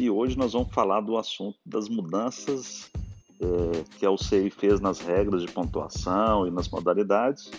E 0.00 0.08
hoje 0.08 0.34
nós 0.34 0.54
vamos 0.54 0.72
falar 0.72 1.02
do 1.02 1.18
assunto 1.18 1.58
das 1.66 1.86
mudanças 1.86 2.90
é, 3.38 3.98
que 3.98 4.06
a 4.06 4.10
UCI 4.10 4.48
fez 4.48 4.80
nas 4.80 4.98
regras 4.98 5.42
de 5.42 5.52
pontuação 5.52 6.46
e 6.46 6.50
nas 6.50 6.70
modalidades, 6.70 7.50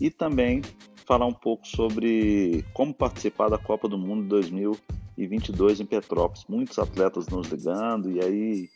e 0.00 0.10
também 0.10 0.62
falar 1.04 1.26
um 1.26 1.32
pouco 1.34 1.68
sobre 1.68 2.64
como 2.72 2.94
participar 2.94 3.50
da 3.50 3.58
Copa 3.58 3.86
do 3.86 3.98
Mundo 3.98 4.26
2022 4.28 5.80
em 5.80 5.84
Petrópolis. 5.84 6.46
Muitos 6.48 6.78
atletas 6.78 7.28
nos 7.28 7.48
ligando, 7.48 8.10
e 8.10 8.18
aí 8.18 8.70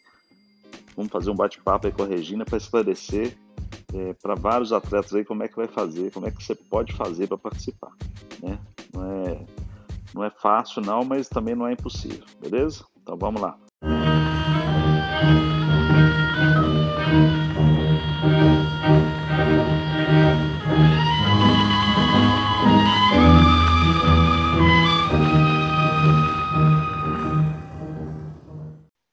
vamos 0.94 1.10
fazer 1.10 1.30
um 1.30 1.34
bate-papo 1.34 1.86
aí 1.86 1.92
com 1.94 2.02
a 2.02 2.06
Regina 2.06 2.44
para 2.44 2.58
esclarecer 2.58 3.38
é, 3.94 4.12
para 4.12 4.34
vários 4.34 4.70
atletas 4.70 5.14
aí 5.14 5.24
como 5.24 5.42
é 5.42 5.48
que 5.48 5.56
vai 5.56 5.66
fazer, 5.66 6.12
como 6.12 6.26
é 6.26 6.30
que 6.30 6.44
você 6.44 6.54
pode 6.54 6.92
fazer 6.92 7.26
para 7.26 7.38
participar, 7.38 7.92
né? 8.42 8.58
Não 8.92 9.02
é, 9.02 9.46
não 10.14 10.24
é 10.24 10.30
fácil 10.30 10.82
não, 10.82 11.06
mas 11.06 11.26
também 11.26 11.54
não 11.54 11.66
é 11.66 11.72
impossível, 11.72 12.26
beleza? 12.38 12.84
Então 13.08 13.16
vamos 13.16 13.40
lá. 13.40 13.58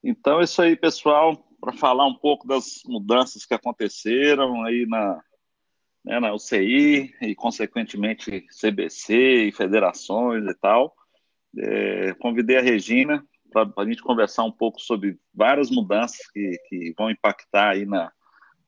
Então 0.04 0.42
é 0.42 0.44
isso 0.44 0.62
aí, 0.62 0.76
pessoal 0.76 1.42
para 1.62 1.72
falar 1.72 2.06
um 2.06 2.14
pouco 2.14 2.46
das 2.46 2.82
mudanças 2.86 3.46
que 3.46 3.54
aconteceram 3.54 4.64
aí 4.66 4.86
na, 4.86 5.23
né, 6.04 6.20
na 6.20 6.34
UCI 6.34 7.16
e, 7.22 7.34
consequentemente, 7.34 8.46
CBC 8.62 9.48
e 9.48 9.52
federações 9.54 10.46
e 10.46 10.54
tal. 10.54 10.94
É, 11.58 12.14
convidei 12.16 12.58
a 12.58 12.62
Regina 12.62 13.26
para 13.56 13.84
a 13.84 13.86
gente 13.86 14.02
conversar 14.02 14.44
um 14.44 14.52
pouco 14.52 14.81
sobre 14.81 15.17
várias 15.34 15.70
mudanças 15.70 16.30
que, 16.31 16.59
que 16.67 16.94
vão 16.98 17.09
impactar 17.09 17.70
aí 17.70 17.86
na, 17.86 18.11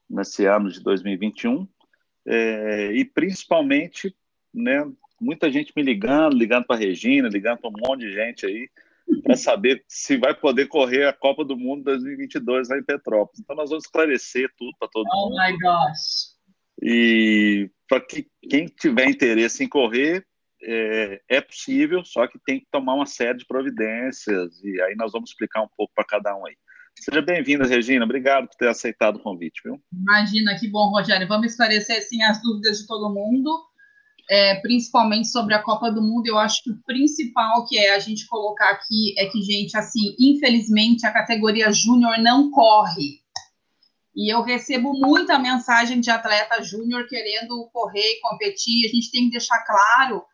nesse 0.10 0.46
ano 0.46 0.70
de 0.70 0.82
2021 0.82 1.68
é, 2.26 2.92
e 2.92 3.06
principalmente, 3.06 4.16
né, 4.54 4.86
muita 5.20 5.50
gente 5.50 5.74
me 5.76 5.82
ligando, 5.82 6.38
ligando 6.38 6.66
para 6.66 6.76
a 6.76 6.80
Regina, 6.80 7.30
ligando 7.30 7.60
para 7.60 7.70
um 7.70 7.88
monte 7.88 8.02
de 8.02 8.14
gente 8.14 8.46
aí 8.46 8.70
para 9.24 9.38
saber 9.38 9.84
se 9.88 10.18
vai 10.18 10.34
poder 10.34 10.68
correr 10.68 11.06
a 11.08 11.14
Copa 11.14 11.46
do 11.46 11.56
Mundo 11.56 11.86
2022 11.86 12.70
lá 12.70 12.78
em 12.78 12.84
Petrópolis. 12.84 13.40
Então 13.40 13.56
nós 13.56 13.70
vamos 13.70 13.86
esclarecer 13.86 14.52
tudo 14.58 14.76
para 14.78 14.90
todo 14.90 15.08
oh 15.10 15.30
mundo. 15.30 15.36
Oh 15.36 15.48
my 15.48 15.58
gosh! 15.58 16.36
E 16.82 17.70
para 17.88 18.02
que 18.02 18.28
quem 18.50 18.66
tiver 18.66 19.10
interesse 19.10 19.64
em 19.64 19.70
correr 19.70 20.26
é, 20.64 21.22
é, 21.30 21.42
possível, 21.42 22.04
só 22.04 22.28
que 22.28 22.40
tem 22.46 22.60
que 22.60 22.68
tomar 22.72 22.96
uma 22.96 23.06
série 23.06 23.38
de 23.38 23.46
providências 23.46 24.64
e 24.64 24.82
aí 24.82 24.96
nós 24.96 25.12
vamos 25.12 25.30
explicar 25.30 25.62
um 25.62 25.70
pouco 25.76 25.94
para 25.96 26.06
cada 26.06 26.36
um 26.36 26.46
aí. 26.46 26.56
Seja 26.96 27.22
bem-vinda, 27.22 27.68
Regina. 27.68 28.06
Obrigado 28.06 28.48
por 28.48 28.56
ter 28.56 28.68
aceitado 28.68 29.18
o 29.18 29.22
convite, 29.22 29.62
viu? 29.64 29.80
Imagina, 29.94 30.58
que 30.60 30.68
bom, 30.68 30.90
Rogério. 30.90 31.28
Vamos 31.28 31.52
esclarecer 31.52 32.02
sim 32.02 32.24
as 32.24 32.42
dúvidas 32.42 32.80
de 32.80 32.88
todo 32.88 33.14
mundo 33.14 33.68
é, 34.30 34.56
principalmente 34.56 35.30
sobre 35.30 35.54
a 35.54 35.62
Copa 35.62 35.90
do 35.90 36.02
Mundo, 36.02 36.28
eu 36.28 36.38
acho 36.38 36.62
que 36.64 36.72
o 36.72 36.78
principal 36.86 37.66
que 37.66 37.78
é 37.78 37.96
a 37.96 38.00
gente 38.00 38.28
colocar 38.28 38.70
aqui 38.72 39.16
é 39.18 39.26
que, 39.28 39.42
gente, 39.42 39.76
assim, 39.78 40.16
infelizmente 40.20 41.06
a 41.06 41.14
categoria 41.14 41.72
júnior 41.72 42.18
não 42.20 42.52
corre. 42.52 43.22
E 44.14 44.34
eu 44.34 44.42
recebo 44.42 44.94
muita 44.94 45.40
mensagem 45.40 46.02
de 46.02 46.10
atleta 46.10 46.62
júnior 46.62 47.08
querendo 47.08 47.70
correr 47.72 48.14
e 48.14 48.20
competir. 48.20 48.86
A 48.86 48.90
gente 48.90 49.12
tem 49.12 49.26
que 49.26 49.32
deixar 49.32 49.64
claro 49.64 50.26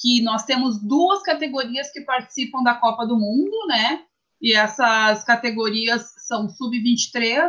que 0.00 0.22
nós 0.22 0.44
temos 0.44 0.80
duas 0.82 1.22
categorias 1.22 1.92
que 1.92 2.00
participam 2.00 2.62
da 2.62 2.74
Copa 2.74 3.06
do 3.06 3.18
Mundo, 3.18 3.66
né? 3.66 4.02
E 4.40 4.54
essas 4.54 5.22
categorias 5.24 6.10
são 6.26 6.48
sub-23 6.48 7.48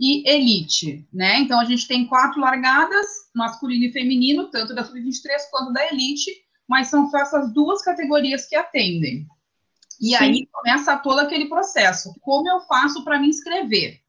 e 0.00 0.28
elite, 0.28 1.06
né? 1.12 1.38
Então 1.40 1.60
a 1.60 1.64
gente 1.64 1.86
tem 1.86 2.06
quatro 2.06 2.40
largadas, 2.40 3.06
masculino 3.34 3.84
e 3.84 3.92
feminino, 3.92 4.50
tanto 4.50 4.74
da 4.74 4.84
sub-23 4.84 5.50
quanto 5.50 5.72
da 5.72 5.86
elite, 5.92 6.30
mas 6.66 6.88
são 6.88 7.10
só 7.10 7.18
essas 7.18 7.52
duas 7.52 7.82
categorias 7.82 8.46
que 8.46 8.56
atendem. 8.56 9.26
E 10.00 10.08
Sim. 10.08 10.16
aí 10.16 10.46
começa 10.50 10.96
todo 10.96 11.18
aquele 11.18 11.46
processo. 11.46 12.14
Como 12.20 12.48
eu 12.48 12.60
faço 12.60 13.04
para 13.04 13.18
me 13.18 13.28
inscrever? 13.28 14.00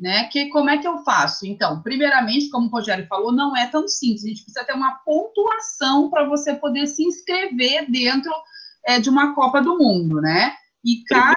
Né? 0.00 0.24
Que, 0.28 0.48
como 0.48 0.70
é 0.70 0.78
que 0.78 0.88
eu 0.88 1.04
faço? 1.04 1.46
Então, 1.46 1.82
primeiramente, 1.82 2.48
como 2.48 2.68
o 2.68 2.70
Rogério 2.70 3.06
falou, 3.06 3.32
não 3.32 3.54
é 3.54 3.66
tão 3.66 3.86
simples. 3.86 4.24
A 4.24 4.28
gente 4.28 4.44
precisa 4.44 4.64
ter 4.64 4.72
uma 4.72 4.94
pontuação 5.04 6.08
para 6.08 6.24
você 6.24 6.54
poder 6.54 6.86
se 6.86 7.04
inscrever 7.04 7.90
dentro 7.90 8.32
é, 8.86 8.98
de 8.98 9.10
uma 9.10 9.34
Copa 9.34 9.60
do 9.60 9.76
Mundo, 9.76 10.20
né? 10.22 10.54
E 10.82 11.04
cada, 11.04 11.36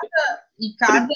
e 0.58 0.74
cada 0.78 1.08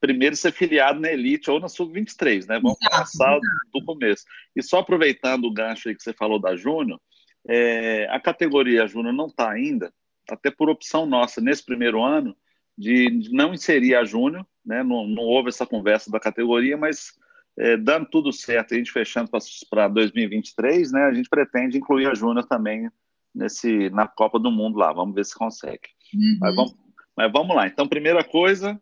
primeiro 0.00 0.36
ser 0.36 0.52
filiado 0.52 1.00
na 1.00 1.10
Elite 1.10 1.50
ou 1.50 1.58
na 1.58 1.68
Sub-23, 1.68 2.46
né? 2.46 2.60
Vamos 2.60 2.78
exato, 2.80 2.96
começar 2.96 3.30
exato. 3.30 3.46
do 3.72 3.84
começo. 3.84 4.24
E 4.54 4.62
só 4.62 4.78
aproveitando 4.78 5.44
o 5.44 5.52
gancho 5.52 5.88
aí 5.88 5.94
que 5.94 6.02
você 6.02 6.12
falou 6.12 6.40
da 6.40 6.54
Júnior, 6.56 7.00
é, 7.48 8.08
a 8.10 8.20
categoria 8.20 8.86
Júnior 8.86 9.14
não 9.14 9.26
está 9.26 9.50
ainda, 9.50 9.92
até 10.28 10.50
por 10.50 10.68
opção 10.68 11.06
nossa, 11.06 11.40
nesse 11.40 11.64
primeiro 11.64 12.02
ano, 12.02 12.36
de, 12.76 13.30
não 13.32 13.54
inserir 13.54 13.94
a 13.94 14.04
Júnior, 14.04 14.46
né? 14.64 14.82
Não, 14.82 15.06
não, 15.06 15.22
houve 15.22 15.48
essa 15.48 15.66
conversa 15.66 16.10
da 16.10 16.20
categoria, 16.20 16.76
mas 16.76 17.14
é, 17.58 17.76
dando 17.76 18.06
tudo 18.06 18.32
certo, 18.32 18.74
a 18.74 18.76
gente 18.76 18.92
fechando 18.92 19.30
para 19.70 19.88
2023, 19.88 20.92
né? 20.92 21.04
A 21.04 21.14
gente 21.14 21.28
pretende 21.28 21.78
incluir 21.78 22.06
a 22.06 22.14
Júnior 22.14 22.46
também 22.46 22.90
nesse, 23.34 23.90
na 23.90 24.06
Copa 24.06 24.38
do 24.38 24.50
Mundo 24.50 24.78
lá. 24.78 24.92
Vamos 24.92 25.14
ver 25.14 25.24
se 25.24 25.34
consegue. 25.34 25.88
Uhum. 26.14 26.38
Mas, 26.40 26.54
vamos, 26.54 26.76
mas 27.16 27.32
vamos 27.32 27.56
lá. 27.56 27.66
Então, 27.66 27.88
primeira 27.88 28.22
coisa, 28.22 28.80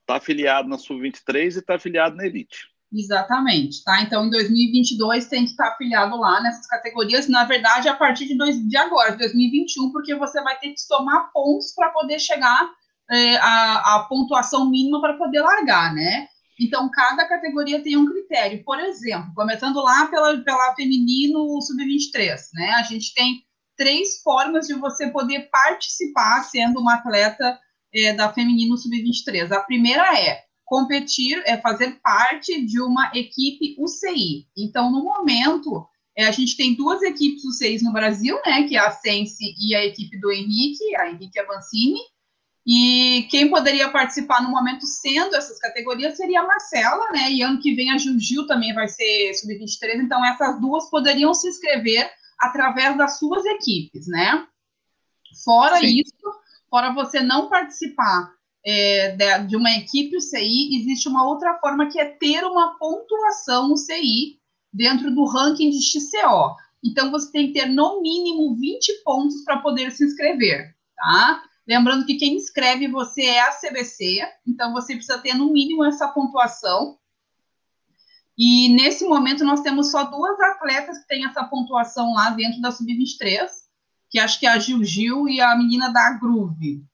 está 0.00 0.16
afiliado 0.16 0.68
na 0.68 0.78
Sub-23 0.78 1.56
e 1.56 1.58
está 1.58 1.74
afiliado 1.74 2.16
na 2.16 2.26
Elite. 2.26 2.72
Exatamente, 2.92 3.82
tá? 3.82 4.02
Então, 4.02 4.26
em 4.26 4.30
2022 4.30 5.26
tem 5.26 5.44
que 5.44 5.50
estar 5.50 5.68
afiliado 5.68 6.16
lá 6.16 6.40
nessas 6.40 6.66
categorias. 6.68 7.28
Na 7.28 7.44
verdade, 7.44 7.88
a 7.88 7.94
partir 7.94 8.26
de, 8.26 8.36
dois, 8.36 8.56
de 8.68 8.76
agora, 8.76 9.10
de 9.10 9.18
2021, 9.18 9.90
porque 9.90 10.14
você 10.14 10.40
vai 10.42 10.56
ter 10.60 10.70
que 10.70 10.80
somar 10.80 11.32
pontos 11.32 11.72
para 11.74 11.88
poder 11.88 12.20
chegar 12.20 12.70
é, 13.14 13.36
a, 13.36 13.96
a 13.96 14.06
pontuação 14.08 14.70
mínima 14.70 15.00
para 15.00 15.16
poder 15.16 15.40
largar, 15.40 15.94
né? 15.94 16.28
Então, 16.60 16.90
cada 16.90 17.26
categoria 17.26 17.82
tem 17.82 17.96
um 17.96 18.06
critério. 18.06 18.62
Por 18.64 18.78
exemplo, 18.78 19.32
começando 19.34 19.82
lá 19.82 20.06
pela, 20.06 20.38
pela 20.38 20.74
feminino 20.74 21.60
sub-23, 21.60 22.40
né? 22.54 22.70
A 22.74 22.82
gente 22.82 23.12
tem 23.12 23.42
três 23.76 24.22
formas 24.22 24.66
de 24.66 24.74
você 24.74 25.08
poder 25.10 25.48
participar 25.50 26.44
sendo 26.44 26.80
uma 26.80 26.94
atleta 26.94 27.58
é, 27.94 28.12
da 28.12 28.32
Feminino 28.32 28.76
Sub-23. 28.76 29.52
A 29.52 29.60
primeira 29.60 30.18
é 30.18 30.42
competir, 30.64 31.42
é 31.46 31.56
fazer 31.56 31.98
parte 32.02 32.64
de 32.64 32.80
uma 32.80 33.10
equipe 33.14 33.76
UCI. 33.78 34.46
Então, 34.56 34.90
no 34.90 35.04
momento, 35.04 35.86
é, 36.16 36.24
a 36.26 36.30
gente 36.30 36.56
tem 36.56 36.74
duas 36.74 37.02
equipes 37.02 37.44
UCIs 37.44 37.82
no 37.82 37.92
Brasil, 37.92 38.38
né, 38.46 38.62
que 38.64 38.76
é 38.76 38.80
a 38.80 38.90
Sense 38.90 39.54
e 39.58 39.74
a 39.74 39.84
equipe 39.84 40.18
do 40.18 40.32
Henrique, 40.32 40.96
a 40.96 41.10
Henrique 41.10 41.38
Avancini, 41.38 42.00
e 42.66 43.26
quem 43.30 43.50
poderia 43.50 43.90
participar 43.90 44.42
no 44.42 44.50
momento 44.50 44.86
sendo 44.86 45.36
essas 45.36 45.58
categorias 45.58 46.16
seria 46.16 46.40
a 46.40 46.46
Marcela, 46.46 47.10
né? 47.12 47.30
E 47.30 47.42
ano 47.42 47.60
que 47.60 47.74
vem 47.74 47.90
a 47.90 47.98
Gil 47.98 48.46
também 48.46 48.72
vai 48.72 48.88
ser 48.88 49.34
sub-23, 49.34 50.02
então 50.02 50.24
essas 50.24 50.60
duas 50.60 50.88
poderiam 50.88 51.34
se 51.34 51.48
inscrever 51.48 52.10
através 52.38 52.96
das 52.96 53.18
suas 53.18 53.44
equipes, 53.44 54.06
né? 54.06 54.46
Fora 55.44 55.78
Sim. 55.80 56.00
isso, 56.00 56.14
Fora 56.74 56.92
você 56.92 57.20
não 57.20 57.48
participar 57.48 58.32
é, 58.66 59.14
de, 59.14 59.46
de, 59.46 59.56
uma 59.56 59.70
equipe 59.76 60.16
UCI, 60.16 60.76
existe 60.76 61.08
uma 61.08 61.24
outra 61.24 61.56
forma 61.60 61.88
que 61.88 62.00
é 62.00 62.06
ter 62.06 62.42
uma 62.44 62.76
pontuação 62.78 63.72
UCI 63.72 64.40
dentro 64.72 65.14
do 65.14 65.24
ranking 65.24 65.70
de 65.70 65.80
XCO. 65.80 66.56
Então, 66.82 67.12
você 67.12 67.30
tem 67.30 67.46
que 67.46 67.60
ter 67.60 67.66
no 67.66 68.02
mínimo 68.02 68.56
20 68.56 69.04
pontos 69.04 69.44
para 69.44 69.58
poder 69.58 69.92
se 69.92 70.04
inscrever, 70.04 70.74
tá? 70.96 71.44
Lembrando 71.66 72.04
que 72.04 72.16
quem 72.16 72.34
inscreve 72.34 72.88
você 72.88 73.22
é 73.22 73.40
a 73.40 73.52
CBC, 73.52 74.20
então 74.46 74.72
você 74.72 74.94
precisa 74.94 75.18
ter 75.18 75.34
no 75.34 75.52
mínimo 75.52 75.84
essa 75.84 76.08
pontuação. 76.08 76.98
E 78.36 78.68
nesse 78.74 79.06
momento 79.06 79.44
nós 79.44 79.60
temos 79.60 79.90
só 79.90 80.04
duas 80.04 80.38
atletas 80.40 80.98
que 80.98 81.06
têm 81.06 81.24
essa 81.24 81.44
pontuação 81.44 82.12
lá 82.12 82.30
dentro 82.30 82.60
da 82.60 82.70
Sub-23, 82.70 83.48
que 84.10 84.18
acho 84.18 84.38
que 84.38 84.46
é 84.46 84.50
a 84.50 84.58
Gil 84.58 84.84
Gil 84.84 85.28
e 85.28 85.40
a 85.40 85.56
menina 85.56 85.88
da 85.88 86.10
Groove. 86.18 86.84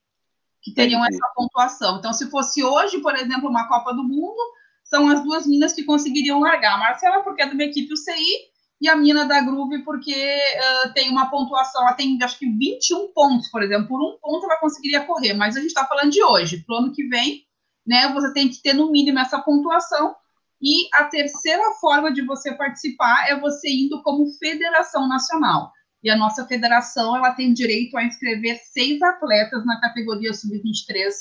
que 0.63 0.73
teriam 0.73 1.05
essa 1.05 1.27
pontuação. 1.35 1.99
Então, 1.99 2.13
se 2.13 2.31
fosse 2.31 2.63
hoje, 2.63 2.99
por 3.01 3.15
exemplo, 3.17 3.49
uma 3.49 3.67
Copa 3.67 3.95
do 3.95 4.05
Mundo, 4.05 4.41
são 4.85 5.09
as 5.09 5.23
duas 5.25 5.47
minas 5.47 5.73
que 5.73 5.85
conseguiriam 5.85 6.41
largar. 6.41 6.75
A 6.75 6.79
Marcela, 6.79 7.23
porque 7.23 7.43
é 7.43 7.47
de 7.47 7.55
uma 7.55 7.65
equipe 7.65 7.93
UCI, 7.93 8.50
e 8.81 8.89
a 8.89 8.97
mina 8.97 9.27
da 9.27 9.41
Groove, 9.43 9.85
porque 9.85 10.15
uh, 10.15 10.93
tem 10.95 11.11
uma 11.11 11.31
pontuação, 11.31 11.83
ela 11.83 11.93
tem 11.93 12.19
acho 12.23 12.39
que 12.39 12.47
21 12.47 13.13
pontos, 13.13 13.49
por 13.49 13.63
exemplo. 13.63 13.89
Por 13.89 14.01
um 14.01 14.19
ponto 14.19 14.47
ela 14.47 14.59
conseguiria 14.59 15.05
correr, 15.05 15.35
mas 15.35 15.57
a 15.57 15.61
gente 15.61 15.69
está 15.69 15.87
falando 15.87 16.11
de 16.11 16.23
hoje. 16.23 16.65
Para 16.65 16.77
o 16.77 16.79
ano 16.79 16.93
que 16.93 17.07
vem, 17.07 17.45
né, 17.87 18.09
você 18.13 18.33
tem 18.33 18.49
que 18.49 18.63
ter 18.63 18.73
no 18.73 18.91
mínimo 18.91 19.19
essa 19.19 19.39
pontuação. 19.39 20.15
E 20.63 20.89
a 20.95 21.05
terceira 21.05 21.73
forma 21.81 22.13
de 22.13 22.25
você 22.25 22.55
participar 22.55 23.29
é 23.29 23.39
você 23.39 23.69
indo 23.71 24.03
como 24.03 24.31
federação 24.39 25.07
nacional. 25.07 25.71
E 26.03 26.09
a 26.09 26.17
nossa 26.17 26.47
federação 26.47 27.15
ela 27.15 27.33
tem 27.33 27.53
direito 27.53 27.97
a 27.97 28.05
inscrever 28.05 28.59
seis 28.73 29.01
atletas 29.03 29.65
na 29.67 29.79
categoria 29.81 30.33
sub-23 30.33 31.13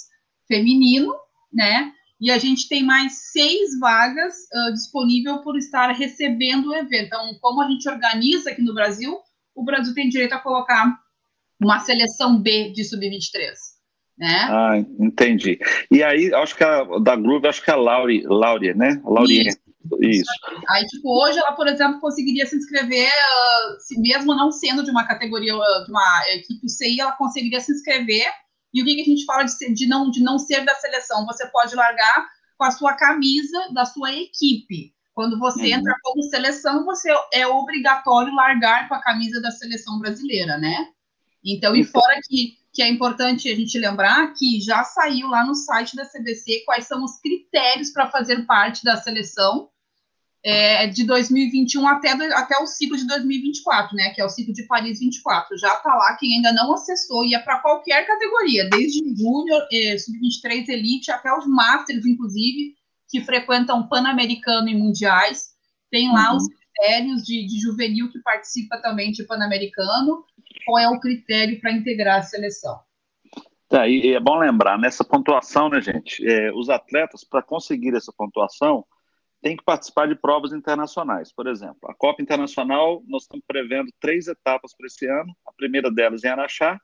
feminino, 0.48 1.14
né? 1.52 1.92
E 2.20 2.30
a 2.30 2.38
gente 2.38 2.68
tem 2.68 2.84
mais 2.84 3.32
seis 3.32 3.80
vagas 3.80 4.36
uh, 4.54 4.74
disponível 4.74 5.40
por 5.40 5.58
estar 5.58 5.92
recebendo 5.92 6.70
o 6.70 6.76
evento. 6.76 7.06
Então, 7.06 7.38
como 7.40 7.62
a 7.62 7.70
gente 7.70 7.88
organiza 7.88 8.52
aqui 8.52 8.62
no 8.62 8.74
Brasil, 8.74 9.18
o 9.56 9.64
Brasil 9.64 9.94
tem 9.94 10.10
direito 10.10 10.34
a 10.34 10.40
colocar 10.40 11.00
uma 11.60 11.80
seleção 11.80 12.42
B 12.42 12.72
de 12.72 12.84
sub-23. 12.84 13.54
Né? 14.18 14.48
Ah, 14.50 14.78
entendi. 15.00 15.58
E 15.90 16.04
aí, 16.04 16.34
acho 16.34 16.56
que 16.56 16.64
a 16.64 16.84
da 17.00 17.16
Groove, 17.16 17.48
acho 17.48 17.64
que 17.64 17.72
é 17.72 17.74
a 17.74 17.78
Lauri, 17.78 18.24
Lauri 18.24 18.74
né? 18.74 19.02
Lauri. 19.06 19.48
Isso. 19.48 19.58
Isso. 20.02 20.30
Aí, 20.70 20.86
tipo, 20.88 21.10
hoje 21.10 21.40
ela, 21.40 21.54
por 21.54 21.66
exemplo, 21.68 22.02
conseguiria 22.02 22.46
se 22.46 22.56
inscrever, 22.56 23.08
uh, 23.08 23.80
se 23.80 24.00
mesmo 24.00 24.36
não 24.36 24.52
sendo 24.52 24.84
de 24.84 24.92
uma 24.92 25.08
categoria, 25.08 25.54
de 25.54 25.90
uma 25.90 26.24
equipe 26.34 26.70
CI, 26.70 27.00
ela 27.00 27.14
conseguiria 27.14 27.62
se 27.62 27.72
inscrever 27.72 28.28
e 28.74 28.82
o 28.82 28.86
que, 28.86 28.96
que 28.96 29.02
a 29.02 29.06
gente 29.06 29.26
fala 29.26 29.44
de, 29.44 29.52
ser, 29.52 29.74
de, 29.74 29.88
não, 29.88 30.10
de 30.10 30.22
não 30.22 30.38
ser 30.38 30.64
da 30.64 30.76
seleção? 30.76 31.26
Você 31.26 31.48
pode 31.48 31.76
largar 31.76 32.30
com 32.58 32.64
a 32.64 32.72
sua 32.72 32.94
camisa 32.94 33.70
da 33.74 33.86
sua 33.86 34.14
equipe. 34.14 34.94
Quando 35.14 35.40
você 35.40 35.62
uhum. 35.62 35.80
entra 35.80 35.96
como 36.04 36.24
seleção, 36.24 36.86
você 36.86 37.10
é 37.34 37.46
obrigatório 37.48 38.34
largar 38.34 38.88
com 38.88 38.96
a 38.96 39.02
camisa 39.02 39.42
da 39.42 39.52
seleção 39.52 40.00
brasileira, 40.00 40.58
né? 40.58 40.88
Então, 41.44 41.76
e 41.76 41.84
fora 41.84 42.20
que, 42.28 42.58
que 42.74 42.82
é 42.82 42.88
importante 42.88 43.50
a 43.50 43.56
gente 43.56 43.78
lembrar 43.80 44.34
que 44.34 44.62
já 44.62 44.84
saiu 44.84 45.28
lá 45.28 45.46
no 45.46 45.56
site 45.56 45.96
da 45.96 46.06
CBC 46.06 46.64
quais 46.66 46.86
são 46.86 47.04
os 47.04 47.20
critérios 47.20 47.90
para 47.92 48.10
fazer 48.10 48.46
parte 48.46 48.84
da 48.84 48.98
seleção 48.98 49.70
é, 50.44 50.88
de 50.88 51.06
2021 51.06 51.88
até, 51.88 52.12
até 52.12 52.58
o 52.60 52.66
ciclo 52.66 52.96
de 52.96 53.06
2024, 53.08 53.96
né? 53.96 54.12
Que 54.12 54.22
é 54.22 54.26
o 54.26 54.30
ciclo 54.30 54.54
de 54.54 54.64
Paris 54.64 55.00
24. 55.00 55.58
Já 55.58 55.74
está 55.74 55.94
lá, 55.94 56.16
quem 56.18 56.36
ainda 56.36 56.54
não 56.54 56.74
acessou, 56.74 57.26
e 57.26 57.36
é 57.36 57.40
para 57.40 57.60
qualquer 57.60 58.06
categoria, 58.06 58.70
desde 58.70 59.00
Júnior, 59.16 59.62
é, 59.72 59.98
Sub-23 59.98 60.70
Elite, 60.70 61.12
até 61.12 61.34
os 61.34 61.46
Masters, 61.46 62.06
inclusive, 62.06 62.76
que 63.10 63.22
frequentam 63.22 63.88
Pan-Americano 63.88 64.70
e 64.70 64.76
Mundiais. 64.76 65.50
Tem 65.92 66.12
lá 66.14 66.32
uhum. 66.32 66.38
os 66.38 66.48
critérios 66.48 67.24
de, 67.24 67.46
de 67.46 67.60
juvenil 67.60 68.10
que 68.12 68.20
participa 68.20 68.78
também 68.82 69.12
de 69.12 69.24
Pan-Americano. 69.24 70.24
Qual 70.66 70.78
é 70.78 70.88
o 70.88 71.00
critério 71.00 71.60
para 71.60 71.72
integrar 71.72 72.20
a 72.20 72.24
seleção? 72.24 72.80
Tá, 73.68 73.88
e 73.88 74.14
é 74.14 74.20
bom 74.20 74.40
lembrar, 74.40 74.80
nessa 74.80 75.04
pontuação, 75.04 75.70
né, 75.70 75.80
gente? 75.80 76.26
É, 76.28 76.52
os 76.54 76.70
atletas, 76.70 77.24
para 77.24 77.44
conseguir 77.44 77.96
essa 77.96 78.12
pontuação, 78.12 78.84
tem 79.42 79.56
que 79.56 79.64
participar 79.64 80.08
de 80.08 80.16
provas 80.16 80.52
internacionais. 80.52 81.32
Por 81.32 81.48
exemplo, 81.48 81.90
a 81.90 81.94
Copa 81.94 82.22
Internacional, 82.22 83.02
nós 83.08 83.24
estamos 83.24 83.46
prevendo 83.48 83.90
três 84.00 84.28
etapas 84.28 84.76
para 84.76 84.88
esse 84.88 85.06
ano. 85.08 85.34
A 85.46 85.54
primeira 85.54 85.90
delas 85.90 86.24
em 86.24 86.28
Araxá, 86.28 86.80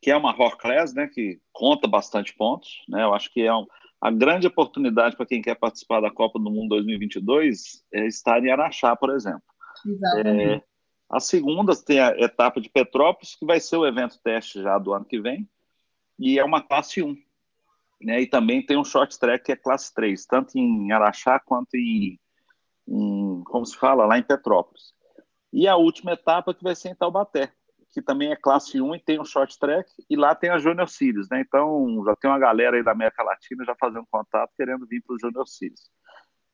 que 0.00 0.10
é 0.10 0.16
uma 0.16 0.32
Rock 0.32 0.58
Class, 0.58 0.92
né, 0.94 1.08
que 1.12 1.38
conta 1.52 1.86
bastante 1.86 2.34
pontos. 2.34 2.82
Né? 2.88 3.02
Eu 3.04 3.14
acho 3.14 3.32
que 3.32 3.42
é 3.42 3.54
um, 3.54 3.66
a 4.00 4.10
grande 4.10 4.48
oportunidade 4.48 5.16
para 5.16 5.26
quem 5.26 5.40
quer 5.40 5.54
participar 5.54 6.00
da 6.00 6.10
Copa 6.10 6.38
do 6.38 6.50
Mundo 6.50 6.70
2022 6.70 7.84
é 7.92 8.06
estar 8.06 8.44
em 8.44 8.50
Araxá, 8.50 8.96
por 8.96 9.10
exemplo. 9.10 9.42
Exatamente. 9.86 10.54
É, 10.54 10.62
a 11.08 11.20
segunda 11.20 11.72
tem 11.76 12.00
a 12.00 12.08
etapa 12.18 12.60
de 12.60 12.68
Petrópolis, 12.68 13.36
que 13.36 13.46
vai 13.46 13.60
ser 13.60 13.76
o 13.76 13.86
evento 13.86 14.18
teste 14.24 14.60
já 14.60 14.76
do 14.76 14.92
ano 14.92 15.04
que 15.04 15.20
vem, 15.20 15.48
e 16.18 16.38
é 16.38 16.44
uma 16.44 16.60
classe 16.60 17.00
1. 17.00 17.16
Né? 18.04 18.22
E 18.22 18.26
também 18.26 18.64
tem 18.64 18.76
um 18.76 18.84
short 18.84 19.18
track 19.18 19.44
que 19.44 19.52
é 19.52 19.56
classe 19.56 19.92
3, 19.94 20.26
tanto 20.26 20.58
em 20.58 20.92
Araxá 20.92 21.38
quanto 21.38 21.74
em, 21.74 22.18
em, 22.88 23.42
como 23.44 23.64
se 23.64 23.76
fala, 23.76 24.06
lá 24.06 24.18
em 24.18 24.22
Petrópolis. 24.22 24.92
E 25.52 25.68
a 25.68 25.76
última 25.76 26.12
etapa 26.12 26.54
que 26.54 26.64
vai 26.64 26.74
ser 26.74 26.90
em 26.90 26.94
Taubaté, 26.94 27.52
que 27.92 28.00
também 28.00 28.32
é 28.32 28.36
classe 28.36 28.80
1 28.80 28.94
e 28.94 29.00
tem 29.00 29.20
um 29.20 29.24
short 29.24 29.58
track, 29.58 29.90
e 30.08 30.16
lá 30.16 30.34
tem 30.34 30.50
a 30.50 30.58
Junior 30.58 30.88
Series, 30.88 31.28
né? 31.30 31.40
Então 31.40 32.02
já 32.06 32.16
tem 32.16 32.30
uma 32.30 32.38
galera 32.38 32.76
aí 32.76 32.82
da 32.82 32.92
América 32.92 33.22
Latina 33.22 33.64
já 33.64 33.74
fazendo 33.78 34.06
contato, 34.10 34.50
querendo 34.56 34.86
vir 34.86 35.02
para 35.02 35.14
o 35.14 35.18
Junior 35.18 35.46
Series. 35.46 35.90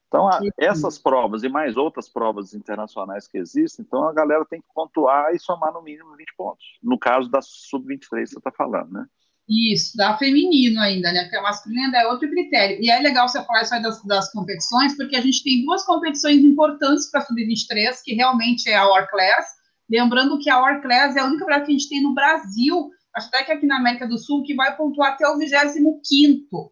Então, 0.09 0.27
a, 0.27 0.41
essas 0.59 0.99
provas 0.99 1.43
e 1.43 1.49
mais 1.51 1.77
outras 1.77 2.09
provas 2.09 2.55
internacionais 2.55 3.29
que 3.29 3.37
existem, 3.37 3.85
então 3.87 4.09
a 4.09 4.13
galera 4.13 4.45
tem 4.47 4.61
que 4.61 4.67
pontuar 4.75 5.35
e 5.35 5.39
somar 5.39 5.73
no 5.73 5.83
mínimo 5.83 6.17
20 6.17 6.35
pontos. 6.35 6.65
No 6.83 6.99
caso 6.99 7.31
da 7.31 7.41
Sub-23, 7.43 8.27
você 8.27 8.39
está 8.39 8.51
falando, 8.51 8.91
né? 8.91 9.07
Isso, 9.49 9.97
da 9.97 10.17
feminino 10.19 10.79
ainda, 10.79 11.11
né? 11.11 11.23
Porque 11.23 11.37
a 11.37 11.43
masculina 11.43 11.87
ainda 11.87 11.99
é 12.03 12.07
outro 12.07 12.29
critério. 12.29 12.79
E 12.83 12.91
é 12.91 13.01
legal 13.01 13.27
você 13.27 13.43
falar 13.43 13.63
isso 13.63 13.75
aí 13.75 13.83
das, 13.83 14.03
das 14.05 14.31
competições, 14.31 14.95
porque 14.95 15.17
a 15.17 15.23
gente 15.23 15.43
tem 15.43 15.65
duas 15.65 15.85
competições 15.85 16.41
importantes 16.41 17.11
para 17.11 17.23
Sub-23, 17.23 17.97
que 18.05 18.15
realmente 18.15 18.69
é 18.69 18.77
a 18.77 18.87
Or 18.87 19.09
Class. 19.09 19.47
Lembrando 19.91 20.39
que 20.39 20.51
a 20.51 20.61
Or 20.61 20.83
Class 20.83 21.17
é 21.17 21.21
a 21.21 21.25
única 21.25 21.47
prova 21.47 21.65
que 21.65 21.71
a 21.71 21.73
gente 21.73 21.89
tem 21.89 22.03
no 22.03 22.15
Brasil, 22.15 22.91
acho 23.17 23.29
até 23.29 23.43
que 23.43 23.53
aqui 23.53 23.67
na 23.67 23.79
América 23.79 24.07
do 24.07 24.19
Sul, 24.19 24.43
que 24.43 24.55
vai 24.55 24.77
pontuar 24.77 25.13
até 25.13 25.27
o 25.27 25.39
25. 25.39 26.71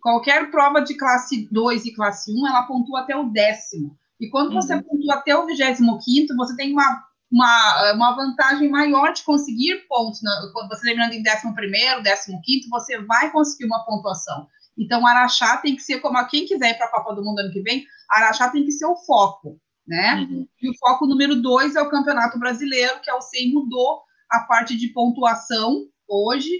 Qualquer 0.00 0.50
prova 0.50 0.80
de 0.80 0.94
classe 0.94 1.46
2 1.52 1.84
e 1.84 1.94
classe 1.94 2.32
1, 2.32 2.46
ela 2.46 2.62
pontua 2.62 3.00
até 3.00 3.14
o 3.14 3.24
décimo. 3.24 3.98
E 4.18 4.30
quando 4.30 4.48
uhum. 4.48 4.54
você 4.54 4.80
pontua 4.80 5.14
até 5.16 5.36
o 5.36 5.44
25, 5.46 6.34
você 6.36 6.56
tem 6.56 6.72
uma 6.72 7.04
uma, 7.34 7.92
uma 7.94 8.14
vantagem 8.14 8.70
maior 8.70 9.12
de 9.12 9.24
conseguir 9.24 9.86
pontos. 9.88 10.22
Né? 10.22 10.30
Quando 10.52 10.68
você 10.68 10.82
terminando 10.82 11.12
em 11.12 11.20
11 11.20 12.40
15 12.44 12.68
você 12.70 13.00
vai 13.00 13.32
conseguir 13.32 13.64
uma 13.64 13.84
pontuação. 13.84 14.46
Então, 14.78 15.04
Araxá 15.04 15.56
tem 15.56 15.74
que 15.74 15.82
ser, 15.82 15.98
como 16.00 16.16
a 16.16 16.24
quem 16.24 16.46
quiser 16.46 16.70
ir 16.70 16.74
para 16.78 16.86
a 16.86 16.90
Copa 16.90 17.14
do 17.14 17.24
Mundo 17.24 17.40
ano 17.40 17.52
que 17.52 17.60
vem, 17.60 17.84
Araxá 18.08 18.50
tem 18.50 18.64
que 18.64 18.72
ser 18.72 18.86
o 18.86 18.96
foco, 18.96 19.60
né? 19.86 20.26
Uhum. 20.30 20.48
E 20.62 20.70
o 20.70 20.78
foco 20.78 21.06
número 21.06 21.40
dois 21.40 21.74
é 21.74 21.82
o 21.82 21.90
Campeonato 21.90 22.38
Brasileiro, 22.38 23.00
que 23.00 23.10
é 23.10 23.14
o 23.14 23.20
SEI 23.20 23.52
mudou 23.52 24.02
a 24.30 24.40
parte 24.40 24.76
de 24.76 24.88
pontuação 24.88 25.86
hoje. 26.08 26.50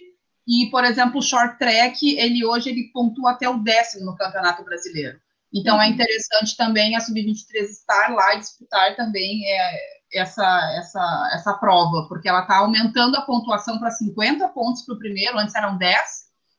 E, 0.46 0.68
por 0.70 0.84
exemplo, 0.84 1.18
o 1.18 1.22
short 1.22 1.58
track, 1.58 2.16
ele 2.18 2.44
hoje 2.44 2.70
ele 2.70 2.90
pontua 2.92 3.32
até 3.32 3.48
o 3.48 3.58
décimo 3.58 4.06
no 4.06 4.16
Campeonato 4.16 4.64
Brasileiro. 4.64 5.18
Então, 5.52 5.80
é 5.80 5.86
uhum. 5.86 5.92
interessante 5.92 6.56
também 6.56 6.96
a 6.96 7.00
Sub-23 7.00 7.62
estar 7.70 8.12
lá 8.12 8.34
e 8.34 8.40
disputar 8.40 8.94
também 8.96 9.44
é, 9.46 9.94
essa, 10.14 10.72
essa, 10.78 11.30
essa 11.34 11.54
prova, 11.54 12.06
porque 12.08 12.28
ela 12.28 12.42
está 12.42 12.58
aumentando 12.58 13.16
a 13.16 13.22
pontuação 13.22 13.78
para 13.78 13.90
50 13.90 14.48
pontos 14.48 14.82
para 14.82 14.94
o 14.94 14.98
primeiro, 14.98 15.38
antes 15.38 15.54
eram 15.54 15.76
10, 15.76 16.00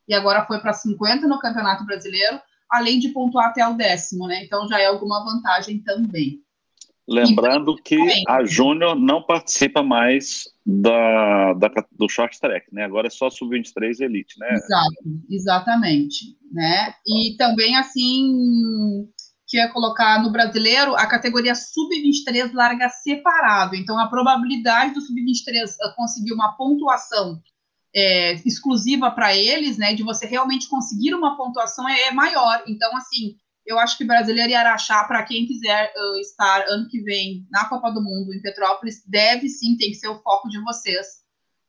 e 0.08 0.14
agora 0.14 0.46
foi 0.46 0.60
para 0.60 0.74
50 0.74 1.28
no 1.28 1.40
Campeonato 1.40 1.86
Brasileiro, 1.86 2.40
além 2.70 3.00
de 3.00 3.10
pontuar 3.10 3.50
até 3.50 3.68
o 3.68 3.74
décimo, 3.74 4.28
né? 4.28 4.44
Então 4.44 4.68
já 4.68 4.80
é 4.80 4.88
alguma 4.88 5.24
vantagem 5.24 5.80
também. 5.80 6.44
Lembrando 7.08 7.76
que 7.76 7.98
a 8.28 8.44
Júnior 8.44 8.96
não 8.96 9.22
participa 9.22 9.84
mais 9.84 10.46
da, 10.66 11.54
da, 11.54 11.70
do 11.92 12.10
short 12.10 12.40
track, 12.40 12.74
né? 12.74 12.84
Agora 12.84 13.06
é 13.06 13.12
só 13.12 13.30
sub-23 13.30 14.02
elite, 14.02 14.40
né? 14.40 14.48
Exato, 14.52 14.96
exatamente, 15.30 16.36
né? 16.52 16.96
E 17.06 17.36
também 17.38 17.76
assim 17.78 19.08
ia 19.58 19.70
colocar 19.70 20.22
no 20.22 20.32
brasileiro, 20.32 20.96
a 20.96 21.06
categoria 21.06 21.56
sub-23 21.56 22.54
larga 22.54 22.90
separado. 22.90 23.76
Então, 23.76 24.00
a 24.00 24.08
probabilidade 24.08 24.94
do 24.94 25.02
sub-23 25.02 25.54
eh, 25.54 25.94
conseguir 25.96 26.34
uma 26.34 26.56
pontuação 26.58 27.42
é, 27.96 28.34
exclusiva 28.46 29.10
para 29.10 29.36
eles, 29.36 29.78
né, 29.78 29.94
de 29.94 30.04
você 30.04 30.26
realmente 30.26 30.68
conseguir 30.68 31.14
uma 31.14 31.38
pontuação 31.38 31.88
é, 31.88 32.08
é, 32.08 32.12
maior. 32.12 32.64
Então, 32.68 32.96
assim, 32.98 33.38
eu 33.66 33.80
acho 33.80 33.98
que 33.98 34.04
brasileiro 34.04 34.52
e 34.52 34.56
Araxá, 34.56 35.04
para 35.06 35.24
quem 35.24 35.48
quiser 35.48 35.94
uh, 35.96 36.20
estar 36.20 36.66
ano 36.68 36.88
que 36.90 37.02
vem 37.02 37.48
na 37.50 37.66
Copa 37.66 37.90
do 37.92 38.04
Mundo 38.04 38.34
em 38.34 38.42
Petrópolis, 38.42 39.02
deve 39.08 39.48
sim, 39.48 39.78
tem 39.78 39.90
que 39.90 39.96
ser 39.96 40.10
o 40.10 40.22
foco 40.22 40.50
de 40.50 40.62
vocês 40.62 41.08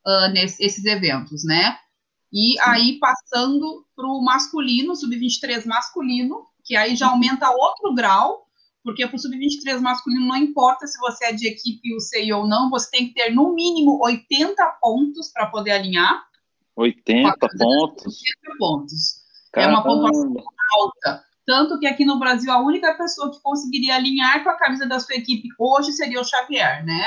uh, 0.05 0.33
nesses 0.33 0.85
eventos, 0.85 1.45
né? 1.45 1.79
E 2.33 2.59
aí, 2.61 2.99
passando 2.99 3.87
para 3.95 4.07
o 4.07 4.21
masculino, 4.23 4.97
sub-23 4.97 5.65
masculino, 5.65 6.45
que 6.67 6.77
aí 6.77 6.97
já 6.97 7.09
aumenta 7.09 7.49
outro 7.49 7.95
grau, 7.95 8.47
porque 8.83 9.07
para 9.07 9.17
o 9.17 9.19
sub-23 9.19 9.81
masculino 9.81 10.27
não 10.27 10.37
importa 10.37 10.87
se 10.87 10.99
você 10.99 11.27
é 11.27 11.33
de 11.33 11.47
equipe 11.49 11.97
UCI 11.97 12.33
ou 12.33 12.47
não, 12.47 12.69
você 12.69 12.91
tem 12.91 13.09
que 13.09 13.15
ter 13.15 13.31
no 13.31 13.55
mínimo 13.55 13.99
80 14.03 14.65
pontos 14.81 15.33
para 15.33 15.47
poder 15.47 15.73
alinhar. 15.73 16.25
80 16.77 17.35
pontos? 17.59 18.21
80 18.45 18.59
pontos. 18.59 19.27
Caramba. 19.53 19.73
É 19.73 19.77
uma 19.77 19.83
pontuação 19.83 20.35
alta. 20.77 21.25
Tanto 21.47 21.79
que 21.79 21.87
aqui 21.87 22.05
no 22.05 22.19
Brasil, 22.19 22.53
a 22.53 22.61
única 22.61 22.93
pessoa 22.95 23.31
que 23.31 23.41
conseguiria 23.41 23.95
alinhar 23.95 24.43
com 24.43 24.51
a 24.51 24.59
camisa 24.59 24.87
da 24.87 24.99
sua 24.99 25.15
equipe 25.15 25.49
hoje 25.59 25.93
seria 25.93 26.21
o 26.21 26.25
Xavier, 26.25 26.85
né? 26.85 27.07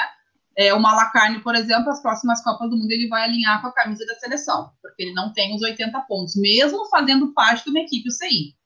É, 0.58 0.74
o 0.74 0.82
Malacarne, 0.82 1.42
por 1.42 1.56
exemplo, 1.56 1.90
as 1.90 2.02
próximas 2.02 2.44
Copas 2.44 2.70
do 2.70 2.78
Mundo 2.78 2.92
ele 2.92 3.08
vai 3.08 3.24
alinhar 3.24 3.62
com 3.62 3.68
a 3.68 3.74
camisa 3.74 4.06
da 4.06 4.16
seleção, 4.16 4.72
porque 4.82 5.04
ele 5.04 5.14
não 5.14 5.32
tem 5.32 5.56
os 5.56 5.62
80 5.62 5.98
pontos, 6.02 6.36
mesmo 6.36 6.86
fazendo 6.90 7.34
parte 7.34 7.64
de 7.64 7.70
uma 7.70 7.80
equipe 7.80 8.10
UCI. 8.10 8.59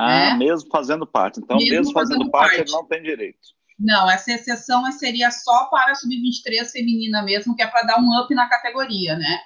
Ah, 0.00 0.30
né? 0.30 0.34
mesmo 0.34 0.70
fazendo 0.70 1.06
parte. 1.06 1.40
Então, 1.40 1.56
mesmo, 1.56 1.70
mesmo 1.70 1.92
fazendo, 1.92 2.18
fazendo 2.18 2.30
parte, 2.30 2.56
parte, 2.56 2.68
ele 2.68 2.72
não 2.72 2.86
tem 2.86 3.02
direito. 3.02 3.38
Não, 3.78 4.10
essa 4.10 4.32
exceção 4.32 4.90
seria 4.92 5.30
só 5.30 5.66
para 5.66 5.92
a 5.92 5.94
sub-23 5.94 6.70
feminina 6.70 7.22
mesmo, 7.22 7.54
que 7.54 7.62
é 7.62 7.66
para 7.66 7.82
dar 7.82 7.98
um 7.98 8.18
up 8.20 8.34
na 8.34 8.48
categoria, 8.48 9.16
né? 9.16 9.38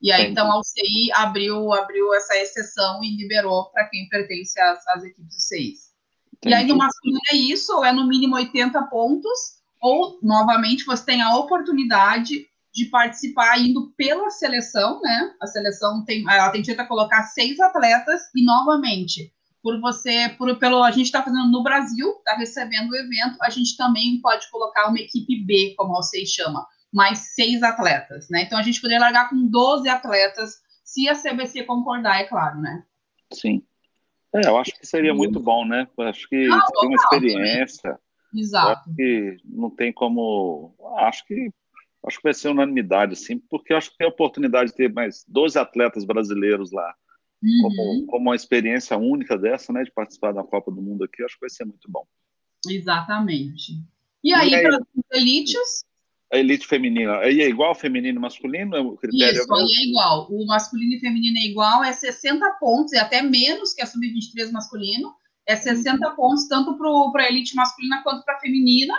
E 0.00 0.12
aí, 0.12 0.20
Entendi. 0.20 0.32
então, 0.32 0.52
a 0.52 0.60
UCI 0.60 1.12
abriu, 1.14 1.72
abriu 1.72 2.14
essa 2.14 2.36
exceção 2.36 3.02
e 3.02 3.16
liberou 3.16 3.70
para 3.70 3.88
quem 3.88 4.08
pertence 4.08 4.58
às, 4.60 4.86
às 4.88 5.04
equipes 5.04 5.36
UCIs. 5.36 5.78
Entendi. 6.36 6.54
E 6.54 6.54
aí, 6.54 6.66
no 6.66 6.76
masculino 6.76 7.20
é 7.32 7.36
isso, 7.36 7.74
ou 7.74 7.84
é 7.84 7.92
no 7.92 8.06
mínimo 8.06 8.36
80 8.36 8.80
pontos, 8.84 9.58
ou, 9.80 10.18
novamente, 10.22 10.84
você 10.84 11.04
tem 11.04 11.22
a 11.22 11.36
oportunidade 11.36 12.46
de 12.72 12.84
participar 12.86 13.58
indo 13.58 13.92
pela 13.96 14.30
seleção, 14.30 15.00
né? 15.00 15.34
A 15.40 15.46
seleção 15.46 16.04
tem, 16.04 16.24
ela 16.28 16.50
tem 16.50 16.62
direito 16.62 16.80
a 16.80 16.86
colocar 16.86 17.24
seis 17.24 17.58
atletas 17.58 18.22
e, 18.36 18.44
novamente, 18.44 19.32
por 19.68 19.78
você, 19.80 20.30
por, 20.38 20.58
pelo 20.58 20.82
a 20.82 20.90
gente 20.90 21.06
está 21.06 21.22
fazendo 21.22 21.50
no 21.50 21.62
Brasil, 21.62 22.08
está 22.16 22.34
recebendo 22.34 22.90
o 22.90 22.96
evento, 22.96 23.36
a 23.42 23.50
gente 23.50 23.76
também 23.76 24.18
pode 24.22 24.50
colocar 24.50 24.88
uma 24.88 24.98
equipe 24.98 25.44
B, 25.44 25.74
como 25.76 25.92
vocês 25.94 26.30
chama, 26.30 26.66
mais 26.90 27.34
seis 27.34 27.62
atletas, 27.62 28.30
né? 28.30 28.44
Então 28.44 28.58
a 28.58 28.62
gente 28.62 28.80
poderia 28.80 29.04
largar 29.04 29.28
com 29.28 29.46
12 29.46 29.86
atletas, 29.86 30.54
se 30.82 31.06
a 31.06 31.14
CBC 31.14 31.64
concordar, 31.64 32.18
é 32.18 32.24
claro, 32.24 32.58
né? 32.62 32.82
Sim. 33.30 33.62
É, 34.34 34.48
eu 34.48 34.56
acho 34.56 34.72
que 34.72 34.86
seria 34.86 35.12
muito 35.12 35.38
bom, 35.38 35.66
né? 35.66 35.86
Eu 35.98 36.04
acho 36.04 36.26
que 36.30 36.48
ah, 36.50 36.66
tem 36.80 36.88
uma 36.88 36.96
experiência. 36.96 37.98
Exato. 38.34 38.88
Acho 38.88 38.96
que 38.96 39.36
não 39.44 39.68
tem 39.68 39.92
como. 39.92 40.74
Acho 40.96 41.26
que 41.26 41.50
acho 42.06 42.16
que 42.16 42.22
vai 42.22 42.32
ser 42.32 42.48
unanimidade, 42.48 43.12
assim, 43.12 43.38
porque 43.38 43.74
acho 43.74 43.90
que 43.90 43.98
tem 43.98 44.06
a 44.06 44.10
oportunidade 44.10 44.70
de 44.70 44.76
ter 44.76 44.90
mais 44.90 45.26
12 45.28 45.58
atletas 45.58 46.04
brasileiros 46.06 46.72
lá. 46.72 46.94
Uhum. 47.42 47.62
Como, 47.62 48.06
como 48.06 48.22
uma 48.30 48.36
experiência 48.36 48.96
única 48.96 49.38
dessa, 49.38 49.72
né? 49.72 49.82
De 49.84 49.92
participar 49.92 50.32
da 50.32 50.42
Copa 50.42 50.70
do 50.70 50.82
Mundo 50.82 51.04
aqui, 51.04 51.22
acho 51.22 51.34
que 51.34 51.42
vai 51.42 51.50
ser 51.50 51.64
muito 51.64 51.90
bom. 51.90 52.04
Exatamente. 52.68 53.72
E 54.22 54.34
aí, 54.34 54.50
para 54.62 54.76
os 54.78 55.04
elites? 55.12 55.84
A 56.32 56.36
elite 56.36 56.66
feminina. 56.66 57.18
Aí 57.18 57.40
é 57.40 57.48
igual 57.48 57.74
feminino 57.74 58.18
e 58.18 58.20
masculino? 58.20 58.76
O 58.80 58.96
critério 58.98 59.40
Isso, 59.40 59.54
é 59.54 59.58
aí 59.58 59.66
é 59.66 59.88
igual. 59.88 60.28
O 60.30 60.46
masculino 60.46 60.94
e 60.94 61.00
feminino 61.00 61.38
é 61.38 61.46
igual, 61.46 61.82
é 61.82 61.92
60 61.92 62.50
pontos, 62.60 62.92
é 62.92 62.98
até 62.98 63.22
menos 63.22 63.72
que 63.72 63.82
a 63.82 63.86
sub-23 63.86 64.50
masculino. 64.50 65.14
É 65.46 65.56
60 65.56 66.06
uhum. 66.06 66.16
pontos, 66.16 66.46
tanto 66.46 66.76
para 66.76 67.24
a 67.24 67.28
elite 67.28 67.54
masculina 67.54 68.02
quanto 68.02 68.24
para 68.24 68.36
a 68.36 68.40
feminina. 68.40 68.94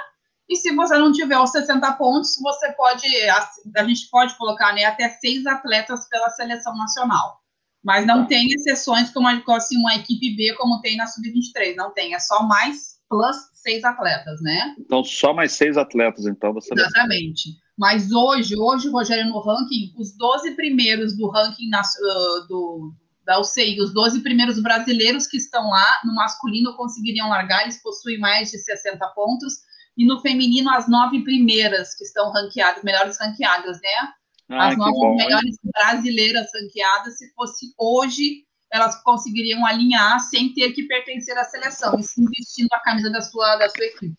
E 0.49 0.55
se 0.55 0.73
você 0.73 0.97
não 0.97 1.11
tiver 1.11 1.37
os 1.37 1.51
60 1.51 1.93
pontos, 1.93 2.35
você 2.41 2.71
pode, 2.71 3.05
a, 3.29 3.49
a 3.77 3.83
gente 3.83 4.09
pode 4.09 4.35
colocar 4.35 4.73
né, 4.73 4.85
até 4.85 5.09
seis 5.09 5.45
atletas 5.45 6.09
pela 6.09 6.29
seleção 6.31 6.75
nacional. 6.75 7.39
Mas 7.83 8.05
não 8.05 8.27
tem 8.27 8.47
exceções 8.47 9.09
como 9.11 9.27
assim, 9.27 9.77
uma 9.77 9.95
equipe 9.95 10.35
B, 10.35 10.53
como 10.55 10.81
tem 10.81 10.97
na 10.97 11.07
Sub-23. 11.07 11.75
Não 11.75 11.93
tem, 11.93 12.13
é 12.13 12.19
só 12.19 12.43
mais 12.43 12.99
plus 13.09 13.35
seis 13.53 13.83
atletas, 13.83 14.41
né? 14.41 14.75
Então, 14.79 15.03
só 15.03 15.33
mais 15.33 15.53
seis 15.53 15.77
atletas, 15.77 16.25
então, 16.25 16.51
seleção. 16.61 16.87
Exatamente. 16.87 17.57
Mas 17.77 18.11
hoje, 18.11 18.55
hoje, 18.57 18.89
Rogério, 18.89 19.27
no 19.27 19.39
ranking, 19.39 19.93
os 19.97 20.15
12 20.15 20.51
primeiros 20.55 21.17
do 21.17 21.29
ranking 21.29 21.69
na, 21.69 21.81
uh, 21.81 22.47
do, 22.47 22.93
da 23.25 23.39
UCI, 23.39 23.79
os 23.81 23.93
12 23.93 24.21
primeiros 24.21 24.61
brasileiros 24.61 25.25
que 25.27 25.37
estão 25.37 25.69
lá, 25.69 25.99
no 26.03 26.13
masculino 26.13 26.75
conseguiriam 26.75 27.29
largar, 27.29 27.63
eles 27.63 27.81
possuem 27.81 28.19
mais 28.19 28.51
de 28.51 28.57
60 28.57 29.07
pontos, 29.15 29.53
e 29.97 30.05
no 30.05 30.19
feminino, 30.19 30.69
as 30.69 30.89
nove 30.89 31.23
primeiras 31.23 31.95
que 31.95 32.03
estão 32.03 32.31
ranqueadas, 32.31 32.83
melhores 32.83 33.19
ranqueadas, 33.19 33.79
né? 33.81 34.09
Ah, 34.49 34.69
as 34.69 34.77
nove 34.77 34.91
bom, 34.91 35.15
melhores 35.15 35.57
hein? 35.63 35.71
brasileiras 35.73 36.47
ranqueadas, 36.53 37.17
se 37.17 37.31
fosse 37.33 37.73
hoje, 37.77 38.45
elas 38.71 39.01
conseguiriam 39.03 39.65
alinhar 39.65 40.19
sem 40.19 40.53
ter 40.53 40.71
que 40.71 40.83
pertencer 40.83 41.37
à 41.37 41.43
seleção, 41.43 41.99
e 41.99 42.03
sim 42.03 42.25
vestindo 42.25 42.69
a 42.73 42.79
camisa 42.79 43.09
da 43.11 43.21
sua, 43.21 43.57
da 43.57 43.69
sua 43.69 43.85
equipe. 43.85 44.15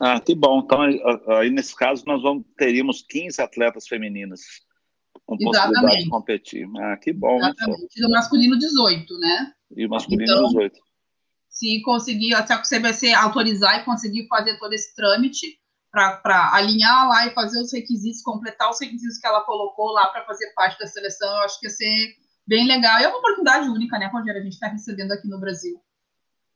Ah, 0.00 0.20
que 0.20 0.34
bom. 0.34 0.60
Então, 0.60 0.80
aí 1.36 1.50
nesse 1.50 1.74
caso, 1.74 2.04
nós 2.06 2.22
vamos, 2.22 2.44
teríamos 2.56 3.02
15 3.02 3.40
atletas 3.42 3.86
femininas 3.86 4.40
com 5.24 5.34
Exatamente. 5.34 5.72
possibilidade 5.74 6.04
de 6.04 6.10
competir. 6.10 6.68
Ah, 6.78 6.96
que 6.96 7.12
bom. 7.12 7.36
Exatamente. 7.36 8.00
E 8.00 8.06
o 8.06 8.10
masculino 8.10 8.58
18, 8.58 9.18
né? 9.18 9.52
E 9.76 9.86
o 9.86 9.90
masculino 9.90 10.22
então, 10.22 10.48
18. 10.48 10.78
Se 11.48 11.82
conseguir, 11.82 12.36
se 12.46 12.52
a 12.52 12.62
CBC 12.62 13.14
autorizar 13.14 13.80
e 13.80 13.84
conseguir 13.84 14.26
fazer 14.28 14.58
todo 14.58 14.72
esse 14.72 14.94
trâmite 14.94 15.58
para 16.22 16.54
alinhar 16.54 17.08
lá 17.08 17.26
e 17.26 17.34
fazer 17.34 17.60
os 17.60 17.72
requisitos, 17.72 18.22
completar 18.22 18.70
os 18.70 18.80
requisitos 18.80 19.18
que 19.18 19.26
ela 19.26 19.42
colocou 19.42 19.92
lá 19.92 20.06
para 20.08 20.24
fazer 20.24 20.52
parte 20.54 20.78
da 20.78 20.86
seleção, 20.86 21.28
eu 21.28 21.44
acho 21.44 21.58
que 21.58 21.66
ia 21.66 21.70
ser 21.70 22.14
bem 22.46 22.66
legal. 22.66 23.00
E 23.00 23.04
é 23.04 23.08
uma 23.08 23.18
oportunidade 23.18 23.68
única, 23.68 23.98
né, 23.98 24.06
Rogério? 24.06 24.40
A 24.40 24.44
gente 24.44 24.54
está 24.54 24.68
recebendo 24.68 25.12
aqui 25.12 25.28
no 25.28 25.40
Brasil. 25.40 25.80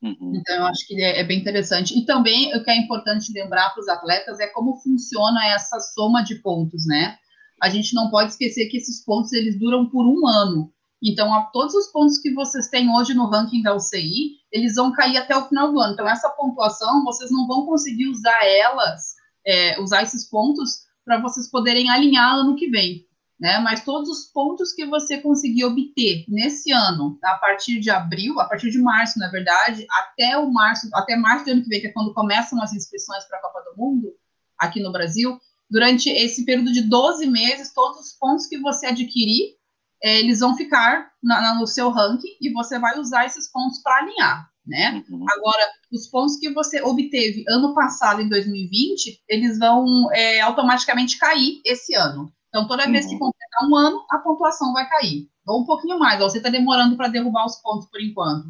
Uhum. 0.02 0.32
Então, 0.34 0.56
eu 0.56 0.64
acho 0.66 0.86
que 0.86 1.00
é, 1.02 1.20
é, 1.20 1.24
bem 1.24 1.38
interessante. 1.38 1.98
E 1.98 2.04
também 2.06 2.56
o 2.56 2.62
que 2.62 2.70
é 2.70 2.76
importante 2.76 3.32
lembrar 3.32 3.70
para 3.70 3.80
os 3.80 3.88
atletas 3.88 4.40
é 4.40 4.46
como 4.46 4.76
funciona 4.76 5.46
essa 5.48 5.78
soma 5.80 6.22
de 6.22 6.36
pontos, 6.36 6.86
né? 6.86 7.18
A 7.60 7.68
gente 7.68 7.94
não 7.94 8.10
pode 8.10 8.30
esquecer 8.30 8.68
que 8.68 8.78
esses 8.78 9.04
pontos 9.04 9.32
eles 9.32 9.58
duram 9.58 9.86
por 9.90 10.06
um 10.06 10.26
ano. 10.26 10.72
Então, 11.02 11.32
a, 11.34 11.42
todos 11.46 11.74
os 11.74 11.88
pontos 11.88 12.18
que 12.18 12.32
vocês 12.32 12.68
têm 12.68 12.90
hoje 12.90 13.14
no 13.14 13.26
ranking 13.26 13.62
da 13.62 13.74
UCI, 13.74 14.38
eles 14.52 14.74
vão 14.74 14.92
cair 14.92 15.16
até 15.16 15.36
o 15.36 15.46
final 15.48 15.70
do 15.70 15.80
ano. 15.80 15.94
Então, 15.94 16.08
essa 16.08 16.30
pontuação, 16.30 17.04
vocês 17.04 17.30
não 17.30 17.46
vão 17.46 17.66
conseguir 17.66 18.08
usar 18.08 18.38
elas, 18.42 19.14
é, 19.46 19.80
usar 19.80 20.02
esses 20.02 20.28
pontos 20.28 20.80
para 21.04 21.20
vocês 21.20 21.50
poderem 21.50 21.90
alinhar 21.90 22.34
ano 22.34 22.56
que 22.56 22.68
vem 22.68 23.06
né? 23.40 23.58
Mas 23.58 23.82
todos 23.82 24.10
os 24.10 24.26
pontos 24.26 24.72
que 24.74 24.84
você 24.84 25.18
conseguir 25.18 25.64
obter 25.64 26.26
nesse 26.28 26.70
ano, 26.70 27.18
a 27.24 27.38
partir 27.38 27.80
de 27.80 27.88
abril, 27.88 28.38
a 28.38 28.44
partir 28.44 28.70
de 28.70 28.78
março, 28.78 29.18
na 29.18 29.30
verdade, 29.30 29.86
até 29.90 30.36
o 30.36 30.52
março, 30.52 30.88
até 30.92 31.16
março 31.16 31.46
do 31.46 31.52
ano 31.52 31.62
que 31.62 31.68
vem, 31.68 31.80
que 31.80 31.86
é 31.86 31.92
quando 31.92 32.12
começam 32.12 32.62
as 32.62 32.74
inscrições 32.74 33.24
para 33.24 33.38
a 33.38 33.40
Copa 33.40 33.62
do 33.70 33.80
Mundo 33.80 34.12
aqui 34.58 34.82
no 34.82 34.92
Brasil, 34.92 35.40
durante 35.70 36.10
esse 36.10 36.44
período 36.44 36.70
de 36.70 36.82
12 36.82 37.26
meses, 37.26 37.72
todos 37.72 37.98
os 37.98 38.12
pontos 38.12 38.46
que 38.46 38.58
você 38.58 38.86
adquirir, 38.86 39.54
é, 40.02 40.18
eles 40.18 40.40
vão 40.40 40.54
ficar 40.54 41.10
na, 41.22 41.40
na, 41.40 41.54
no 41.54 41.66
seu 41.66 41.88
ranking 41.88 42.36
e 42.42 42.52
você 42.52 42.78
vai 42.78 42.98
usar 42.98 43.24
esses 43.24 43.50
pontos 43.50 43.78
para 43.82 44.02
alinhar, 44.02 44.49
né? 44.70 45.04
Uhum. 45.10 45.26
Agora, 45.28 45.68
os 45.92 46.06
pontos 46.06 46.36
que 46.36 46.50
você 46.50 46.80
obteve 46.80 47.44
ano 47.48 47.74
passado, 47.74 48.22
em 48.22 48.28
2020, 48.28 49.22
eles 49.28 49.58
vão 49.58 50.10
é, 50.12 50.40
automaticamente 50.40 51.18
cair 51.18 51.60
esse 51.66 51.94
ano. 51.94 52.32
Então, 52.48 52.66
toda 52.66 52.90
vez 52.90 53.06
que 53.06 53.12
uhum. 53.14 53.18
completar 53.18 53.68
um 53.68 53.76
ano, 53.76 54.04
a 54.10 54.18
pontuação 54.18 54.72
vai 54.72 54.88
cair. 54.88 55.28
Ou 55.46 55.62
um 55.62 55.66
pouquinho 55.66 55.98
mais, 55.98 56.20
você 56.20 56.38
está 56.38 56.48
demorando 56.48 56.96
para 56.96 57.08
derrubar 57.08 57.46
os 57.46 57.56
pontos 57.56 57.88
por 57.90 58.00
enquanto. 58.00 58.46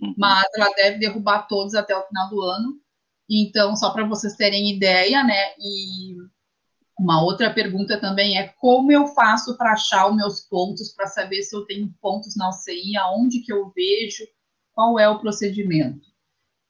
Uhum. 0.00 0.14
Mas 0.16 0.44
ela 0.54 0.70
deve 0.74 0.98
derrubar 0.98 1.46
todos 1.48 1.74
até 1.74 1.96
o 1.96 2.06
final 2.06 2.28
do 2.28 2.40
ano. 2.42 2.74
Então, 3.28 3.74
só 3.74 3.90
para 3.90 4.06
vocês 4.06 4.36
terem 4.36 4.70
ideia, 4.76 5.24
né? 5.24 5.54
E 5.58 6.16
uma 6.98 7.22
outra 7.22 7.52
pergunta 7.52 8.00
também 8.00 8.38
é 8.38 8.48
como 8.60 8.92
eu 8.92 9.06
faço 9.08 9.56
para 9.56 9.72
achar 9.72 10.08
os 10.08 10.16
meus 10.16 10.40
pontos, 10.40 10.90
para 10.90 11.06
saber 11.06 11.42
se 11.42 11.54
eu 11.54 11.64
tenho 11.64 11.92
pontos 12.00 12.36
na 12.36 12.50
UCI, 12.50 12.96
aonde 12.96 13.40
que 13.40 13.52
eu 13.52 13.70
vejo, 13.74 14.24
qual 14.74 14.98
é 14.98 15.08
o 15.08 15.18
procedimento. 15.18 16.12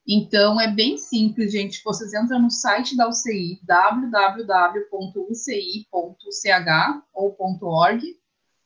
Então, 0.07 0.61
é 0.61 0.71
bem 0.71 0.99
simples, 0.99 1.53
gente. 1.53 1.83
Vocês 1.83 2.13
entram 2.13 2.43
no 2.43 2.51
site 2.51 2.95
da 2.97 3.09
UCI, 3.09 3.59
www.uci.ch 3.63 4.85
ou 7.15 7.37
.org, 7.63 8.03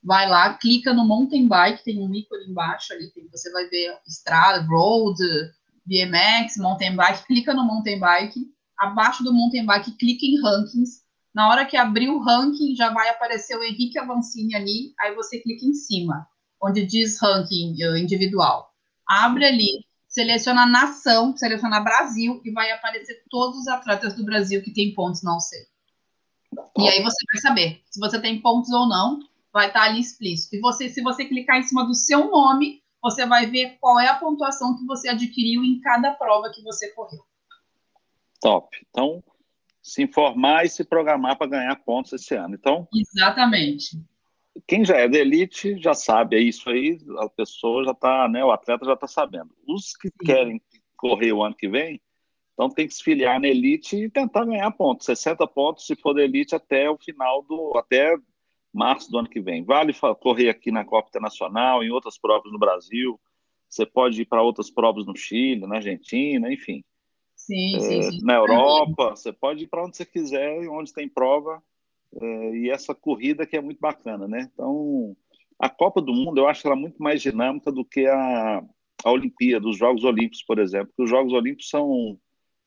vai 0.02 0.28
lá, 0.28 0.54
clica 0.54 0.92
no 0.92 1.07
mountain 1.07 1.47
bike, 1.47 1.85
tem 1.85 2.00
um 2.00 2.12
ícone 2.12 2.50
embaixo 2.50 2.92
ali, 2.92 3.11
tem, 3.12 3.28
você 3.28 3.52
vai 3.52 3.68
ver 3.68 3.97
estrada, 4.07 4.66
road, 4.66 5.23
BMX, 5.87 6.57
mountain 6.57 6.97
bike, 6.97 7.26
clica 7.26 7.54
no 7.54 7.64
mountain 7.64 8.00
bike, 8.00 8.47
abaixo 8.76 9.23
do 9.23 9.33
mountain 9.33 9.64
bike, 9.64 9.92
clica 9.92 10.26
em 10.26 10.40
rankings, 10.40 11.02
na 11.35 11.49
hora 11.49 11.64
que 11.64 11.76
abrir 11.76 12.09
o 12.09 12.18
ranking, 12.18 12.75
já 12.75 12.92
vai 12.92 13.09
aparecer 13.11 13.57
o 13.57 13.62
Henrique 13.62 13.99
Avancini 13.99 14.57
ali, 14.57 14.92
aí 14.99 15.14
você 15.14 15.38
clica 15.38 15.64
em 15.64 15.75
cima, 15.75 16.26
onde 16.61 16.85
diz 16.85 17.21
ranking 17.21 17.76
eh, 17.80 17.99
individual. 18.00 18.68
Abre 19.08 19.46
ali, 19.46 19.86
seleciona 20.06 20.66
nação, 20.66 21.36
seleciona 21.36 21.80
Brasil 21.80 22.40
e 22.44 22.50
vai 22.50 22.70
aparecer 22.70 23.22
todos 23.30 23.60
os 23.60 23.68
atletas 23.68 24.14
do 24.14 24.24
Brasil 24.24 24.62
que 24.62 24.72
tem 24.72 24.94
pontos 24.94 25.22
não 25.22 25.40
sei. 25.40 25.66
E 26.78 26.88
aí 26.88 27.02
você 27.02 27.24
vai 27.32 27.40
saber 27.40 27.82
se 27.90 27.98
você 27.98 28.20
tem 28.20 28.40
pontos 28.40 28.70
ou 28.70 28.88
não, 28.88 29.20
vai 29.52 29.68
estar 29.68 29.82
ali 29.82 30.00
explícito. 30.00 30.56
E 30.56 30.60
você, 30.60 30.88
se 30.88 31.02
você 31.02 31.24
clicar 31.24 31.58
em 31.58 31.62
cima 31.62 31.84
do 31.84 31.94
seu 31.94 32.30
nome, 32.30 32.82
você 33.02 33.26
vai 33.26 33.46
ver 33.46 33.78
qual 33.80 33.98
é 33.98 34.08
a 34.08 34.14
pontuação 34.14 34.76
que 34.76 34.84
você 34.84 35.08
adquiriu 35.08 35.64
em 35.64 35.80
cada 35.80 36.12
prova 36.12 36.50
que 36.50 36.62
você 36.62 36.88
correu. 36.92 37.24
Top. 38.40 38.68
Então, 38.88 39.22
se 39.82 40.02
informar 40.02 40.64
e 40.64 40.68
se 40.68 40.84
programar 40.84 41.36
para 41.36 41.50
ganhar 41.50 41.76
pontos 41.76 42.12
esse 42.12 42.34
ano. 42.34 42.54
Então, 42.54 42.88
exatamente 42.94 43.98
quem 44.66 44.84
já 44.84 44.96
é 44.96 45.08
da 45.08 45.18
elite 45.18 45.78
já 45.78 45.94
sabe, 45.94 46.36
é 46.36 46.40
isso 46.40 46.68
aí, 46.68 46.98
a 47.18 47.28
pessoa 47.28 47.84
já 47.84 47.92
está, 47.92 48.28
né, 48.28 48.44
o 48.44 48.50
atleta 48.50 48.84
já 48.84 48.94
está 48.94 49.06
sabendo. 49.06 49.50
Os 49.66 49.96
que 49.96 50.10
querem 50.24 50.60
correr 50.96 51.32
o 51.32 51.42
ano 51.42 51.54
que 51.54 51.68
vem, 51.68 52.00
Então 52.54 52.68
tem 52.68 52.88
que 52.88 52.94
se 52.94 53.04
filiar 53.04 53.40
na 53.40 53.46
elite 53.46 53.96
e 53.96 54.10
tentar 54.10 54.44
ganhar 54.44 54.70
pontos, 54.72 55.06
60 55.06 55.46
pontos 55.46 55.86
se 55.86 55.94
for 55.94 56.12
da 56.12 56.22
elite 56.24 56.56
até 56.56 56.90
o 56.90 56.98
final 56.98 57.42
do 57.42 57.72
até 57.76 58.16
março 58.72 59.10
do 59.10 59.18
ano 59.18 59.28
que 59.28 59.40
vem. 59.40 59.64
Vale 59.64 59.94
correr 60.20 60.48
aqui 60.48 60.70
na 60.72 60.84
Copa 60.84 61.08
Internacional, 61.08 61.82
em 61.82 61.90
outras 61.90 62.18
provas 62.18 62.50
no 62.52 62.58
Brasil. 62.58 63.18
Você 63.68 63.86
pode 63.86 64.22
ir 64.22 64.24
para 64.24 64.42
outras 64.42 64.70
provas 64.70 65.06
no 65.06 65.16
Chile, 65.16 65.66
na 65.66 65.76
Argentina, 65.76 66.52
enfim. 66.52 66.82
Sim, 67.36 67.76
é, 67.76 67.80
sim, 67.80 68.02
sim. 68.02 68.24
Na 68.24 68.34
Europa, 68.34 69.10
você 69.10 69.32
pode 69.32 69.64
ir 69.64 69.68
para 69.68 69.84
onde 69.84 69.96
você 69.96 70.04
quiser, 70.04 70.68
onde 70.68 70.92
tem 70.92 71.08
prova. 71.08 71.62
É, 72.20 72.56
e 72.56 72.70
essa 72.70 72.94
corrida 72.94 73.46
que 73.46 73.56
é 73.56 73.60
muito 73.60 73.80
bacana, 73.80 74.26
né? 74.26 74.48
Então, 74.52 75.16
a 75.58 75.68
Copa 75.68 76.00
do 76.00 76.12
Mundo, 76.12 76.38
eu 76.38 76.48
acho 76.48 76.66
ela 76.66 76.76
muito 76.76 77.02
mais 77.02 77.20
dinâmica 77.20 77.70
do 77.70 77.84
que 77.84 78.06
a, 78.06 78.62
a 79.04 79.10
Olimpíada, 79.10 79.68
os 79.68 79.76
Jogos 79.76 80.04
Olímpicos, 80.04 80.42
por 80.42 80.58
exemplo. 80.58 80.88
Porque 80.88 81.02
os 81.02 81.10
Jogos 81.10 81.32
Olímpicos 81.32 81.68
são 81.68 82.18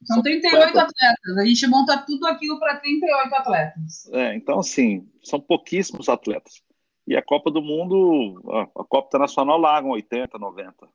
são 0.04 0.22
38 0.22 0.80
atletas. 0.80 1.38
A 1.38 1.46
gente 1.46 1.68
monta 1.68 1.98
tudo 2.06 2.26
aquilo 2.26 2.60
para 2.60 2.78
38 2.78 3.36
atletas. 3.36 4.10
É, 4.12 4.36
então, 4.36 4.60
assim, 4.60 5.08
são 5.24 5.40
pouquíssimos 5.40 6.10
atletas. 6.10 6.62
E 7.08 7.16
a 7.16 7.22
Copa 7.22 7.52
do 7.52 7.62
Mundo, 7.62 8.42
a, 8.76 8.84
Copa 8.84 9.08
Internacional 9.08 9.60
largam 9.60 9.92
80, 9.92 10.38
90 10.40 10.88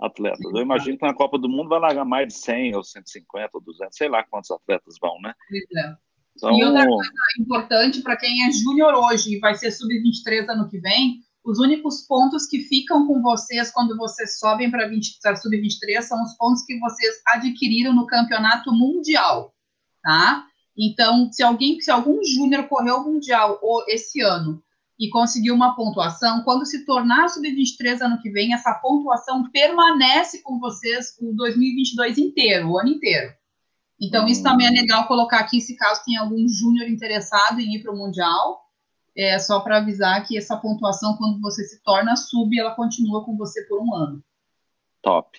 atletas. 0.00 0.40
Eu 0.52 0.60
imagino 0.60 0.96
que 0.96 1.06
na 1.06 1.14
Copa 1.14 1.38
do 1.38 1.48
Mundo 1.48 1.68
vai 1.68 1.80
largar 1.80 2.04
mais 2.04 2.28
de 2.28 2.34
100 2.34 2.76
ou 2.76 2.84
150 2.84 3.50
ou 3.54 3.60
200, 3.60 3.96
sei 3.96 4.08
lá 4.08 4.22
quantos 4.24 4.50
atletas 4.50 4.96
vão, 5.00 5.20
né? 5.20 5.34
É. 5.76 6.11
Então... 6.36 6.56
E 6.56 6.64
outra 6.64 6.86
coisa 6.86 7.10
importante 7.38 8.00
para 8.00 8.16
quem 8.16 8.46
é 8.46 8.50
júnior 8.50 8.94
hoje 8.94 9.34
e 9.34 9.38
vai 9.38 9.54
ser 9.54 9.70
sub-23 9.70 10.48
ano 10.48 10.68
que 10.68 10.78
vem, 10.78 11.20
os 11.44 11.58
únicos 11.58 12.02
pontos 12.02 12.46
que 12.46 12.60
ficam 12.60 13.06
com 13.06 13.20
vocês 13.20 13.70
quando 13.72 13.96
vocês 13.96 14.38
sobem 14.38 14.70
para 14.70 14.88
sub-23 14.88 16.00
são 16.02 16.22
os 16.22 16.34
pontos 16.36 16.64
que 16.64 16.78
vocês 16.78 17.20
adquiriram 17.26 17.92
no 17.92 18.06
campeonato 18.06 18.72
mundial, 18.72 19.52
tá? 20.02 20.46
Então, 20.78 21.30
se 21.32 21.42
alguém, 21.42 21.80
se 21.80 21.90
algum 21.90 22.24
júnior 22.24 22.68
correu 22.68 22.98
o 22.98 23.12
mundial 23.12 23.58
esse 23.88 24.20
ano 24.20 24.62
e 24.98 25.10
conseguiu 25.10 25.54
uma 25.54 25.74
pontuação, 25.74 26.42
quando 26.44 26.64
se 26.64 26.86
tornar 26.86 27.28
sub-23 27.28 28.00
ano 28.00 28.20
que 28.20 28.30
vem, 28.30 28.54
essa 28.54 28.72
pontuação 28.74 29.50
permanece 29.50 30.42
com 30.42 30.60
vocês 30.60 31.16
o 31.20 31.34
2022 31.34 32.18
inteiro, 32.18 32.70
o 32.70 32.78
ano 32.78 32.90
inteiro. 32.90 33.34
Então, 34.02 34.26
isso 34.26 34.42
também 34.42 34.66
é 34.66 34.70
legal 34.70 35.06
colocar 35.06 35.38
aqui, 35.38 35.60
se 35.60 35.76
caso 35.76 36.02
tem 36.04 36.16
algum 36.16 36.48
júnior 36.48 36.88
interessado 36.88 37.60
em 37.60 37.76
ir 37.76 37.82
para 37.82 37.92
o 37.92 37.96
mundial, 37.96 38.60
é 39.16 39.38
só 39.38 39.60
para 39.60 39.78
avisar 39.78 40.26
que 40.26 40.36
essa 40.36 40.56
pontuação, 40.56 41.16
quando 41.16 41.40
você 41.40 41.62
se 41.64 41.80
torna 41.84 42.16
sub, 42.16 42.58
ela 42.58 42.74
continua 42.74 43.24
com 43.24 43.36
você 43.36 43.62
por 43.66 43.80
um 43.80 43.94
ano. 43.94 44.24
Top. 45.00 45.38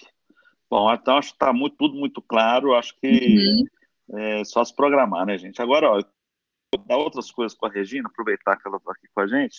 Bom, 0.69 0.91
então 0.93 1.17
acho 1.17 1.29
que 1.29 1.35
está 1.35 1.51
muito, 1.51 1.75
tudo 1.75 1.95
muito 1.95 2.21
claro. 2.21 2.73
Acho 2.73 2.95
que 2.99 3.67
uhum. 4.09 4.17
é 4.17 4.43
só 4.45 4.63
se 4.63 4.73
programar, 4.73 5.25
né, 5.25 5.37
gente? 5.37 5.61
Agora, 5.61 5.91
ó, 5.91 6.01
vou 6.75 6.85
dar 6.85 6.97
outras 6.97 7.31
coisas 7.31 7.57
com 7.57 7.65
a 7.65 7.69
Regina, 7.69 8.07
aproveitar 8.07 8.57
que 8.57 8.67
ela 8.67 8.77
está 8.77 8.91
aqui 8.91 9.07
com 9.13 9.21
a 9.21 9.27
gente, 9.27 9.57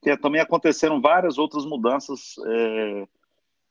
que 0.00 0.16
também 0.16 0.40
aconteceram 0.40 1.00
várias 1.00 1.38
outras 1.38 1.64
mudanças 1.64 2.34
é, 2.46 3.08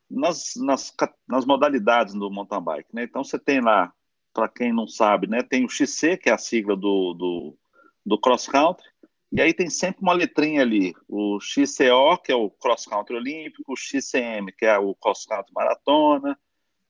nas, 0.10 0.54
nas, 0.58 0.94
nas 1.28 1.46
modalidades 1.46 2.14
do 2.14 2.30
mountain 2.30 2.62
bike, 2.62 2.90
né? 2.94 3.04
Então 3.04 3.24
você 3.24 3.40
tem 3.40 3.62
lá, 3.62 3.94
para 4.38 4.48
quem 4.48 4.72
não 4.72 4.88
sabe, 4.88 5.26
né, 5.26 5.42
tem 5.42 5.66
o 5.66 5.70
XC, 5.70 6.16
que 6.18 6.30
é 6.30 6.32
a 6.32 6.38
sigla 6.38 6.76
do, 6.76 7.16
do, 7.16 7.58
do 8.06 8.20
cross 8.20 8.48
country, 8.48 8.86
e 9.32 9.42
aí 9.42 9.52
tem 9.52 9.68
sempre 9.68 10.04
uma 10.04 10.14
letrinha 10.14 10.62
ali, 10.62 10.94
o 11.10 11.40
XCO, 11.42 12.22
que 12.24 12.32
é 12.32 12.36
o 12.36 12.52
Cross 12.52 12.86
Country 12.86 13.16
Olímpico, 13.16 13.74
o 13.74 13.76
XCM, 13.76 14.52
que 14.56 14.66
é 14.66 14.78
o 14.78 14.94
Cross 14.94 15.26
Country 15.26 15.52
Maratona, 15.54 16.40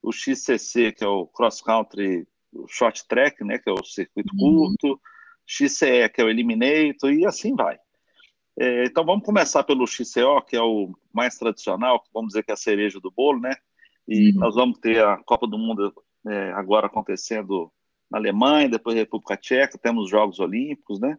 o 0.03 0.11
XCC, 0.11 0.91
que 0.91 1.05
é 1.05 1.07
o 1.07 1.25
Cross 1.25 1.61
Country 1.61 2.27
Short 2.67 3.07
Track, 3.07 3.41
né, 3.45 3.57
que 3.57 3.69
é 3.69 3.73
o 3.73 3.83
circuito 3.83 4.33
uhum. 4.37 4.67
curto, 4.67 4.99
XCE, 5.45 6.09
que 6.13 6.19
é 6.19 6.25
o 6.25 6.29
Eliminator, 6.29 7.13
e 7.13 7.25
assim 7.25 7.55
vai. 7.55 7.79
É, 8.59 8.83
então 8.83 9.05
vamos 9.05 9.25
começar 9.25 9.63
pelo 9.63 9.87
XCO, 9.87 10.41
que 10.45 10.57
é 10.57 10.61
o 10.61 10.93
mais 11.13 11.37
tradicional, 11.37 12.03
vamos 12.13 12.33
dizer 12.33 12.43
que 12.43 12.51
é 12.51 12.55
a 12.55 12.57
cereja 12.57 12.99
do 12.99 13.09
bolo, 13.09 13.39
né? 13.39 13.55
E 14.05 14.31
uhum. 14.31 14.39
nós 14.39 14.53
vamos 14.53 14.79
ter 14.79 15.01
a 15.01 15.17
Copa 15.23 15.47
do 15.47 15.57
Mundo 15.57 15.93
é, 16.29 16.51
agora 16.53 16.87
acontecendo 16.87 17.71
na 18.09 18.17
Alemanha, 18.17 18.69
depois 18.69 18.95
República 18.95 19.37
Tcheca, 19.37 19.77
temos 19.77 20.05
os 20.05 20.09
Jogos 20.09 20.39
Olímpicos, 20.39 20.99
né? 20.99 21.17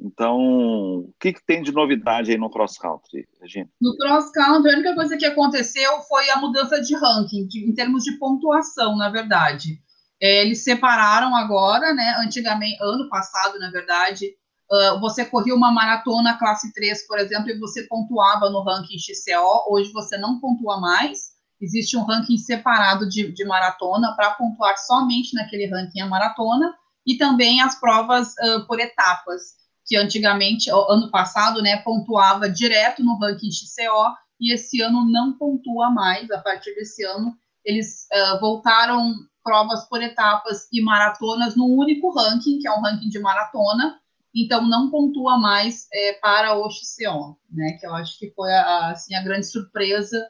Então, 0.00 0.38
o 0.38 1.14
que, 1.18 1.32
que, 1.32 1.44
tem 1.44 1.60
de 1.60 1.72
novidade 1.72 2.30
aí 2.30 2.38
no 2.38 2.48
cross 2.48 2.78
country, 2.78 3.26
Regina? 3.40 3.68
No 3.80 3.96
cross 3.96 4.30
country, 4.30 4.70
a 4.70 4.74
única 4.74 4.94
coisa 4.94 5.16
que 5.16 5.26
aconteceu 5.26 6.00
foi 6.02 6.30
a 6.30 6.36
mudança 6.36 6.80
de 6.80 6.94
ranking, 6.94 7.48
de, 7.48 7.68
em 7.68 7.74
termos 7.74 8.04
de 8.04 8.12
pontuação, 8.12 8.96
na 8.96 9.10
verdade. 9.10 9.82
É, 10.20 10.42
eles 10.42 10.62
separaram 10.62 11.34
agora, 11.34 11.92
né? 11.94 12.16
Antigamente, 12.20 12.78
ano 12.80 13.08
passado, 13.08 13.58
na 13.58 13.72
verdade, 13.72 14.36
uh, 14.70 15.00
você 15.00 15.24
corria 15.24 15.54
uma 15.54 15.72
maratona 15.72 16.38
classe 16.38 16.72
3, 16.72 17.04
por 17.08 17.18
exemplo, 17.18 17.50
e 17.50 17.58
você 17.58 17.82
pontuava 17.84 18.48
no 18.50 18.62
ranking 18.62 18.98
XCO. 18.98 19.64
Hoje 19.68 19.92
você 19.92 20.16
não 20.16 20.38
pontua 20.38 20.80
mais. 20.80 21.32
Existe 21.60 21.96
um 21.96 22.04
ranking 22.04 22.36
separado 22.36 23.08
de, 23.08 23.32
de 23.32 23.44
maratona 23.44 24.14
para 24.14 24.32
pontuar 24.32 24.76
somente 24.78 25.34
naquele 25.34 25.66
ranking 25.66 26.00
a 26.00 26.06
maratona 26.06 26.74
e 27.06 27.16
também 27.16 27.60
as 27.60 27.78
provas 27.80 28.34
uh, 28.34 28.66
por 28.66 28.78
etapas 28.78 29.58
que 29.88 29.96
antigamente, 29.96 30.70
ano 30.70 31.10
passado, 31.10 31.62
né, 31.62 31.78
pontuava 31.78 32.48
direto 32.48 33.02
no 33.02 33.18
ranking 33.18 33.50
XCO, 33.50 34.14
e 34.38 34.52
esse 34.52 34.82
ano 34.82 35.10
não 35.10 35.32
pontua 35.32 35.90
mais. 35.90 36.30
A 36.30 36.38
partir 36.38 36.74
desse 36.74 37.02
ano, 37.04 37.34
eles 37.64 38.06
uh, 38.12 38.38
voltaram 38.38 39.14
provas 39.42 39.88
por 39.88 40.02
etapas 40.02 40.68
e 40.70 40.82
maratonas 40.82 41.56
no 41.56 41.64
único 41.64 42.10
ranking, 42.10 42.58
que 42.58 42.68
é 42.68 42.70
o 42.70 42.80
ranking 42.80 43.08
de 43.08 43.18
maratona, 43.18 43.98
então 44.34 44.68
não 44.68 44.90
pontua 44.90 45.38
mais 45.38 45.88
é, 45.90 46.12
para 46.20 46.54
o 46.54 46.70
XCO, 46.70 47.38
né, 47.50 47.72
que 47.80 47.86
eu 47.86 47.94
acho 47.94 48.18
que 48.18 48.30
foi 48.32 48.52
a, 48.52 48.90
assim, 48.90 49.14
a 49.14 49.22
grande 49.22 49.46
surpresa 49.46 50.22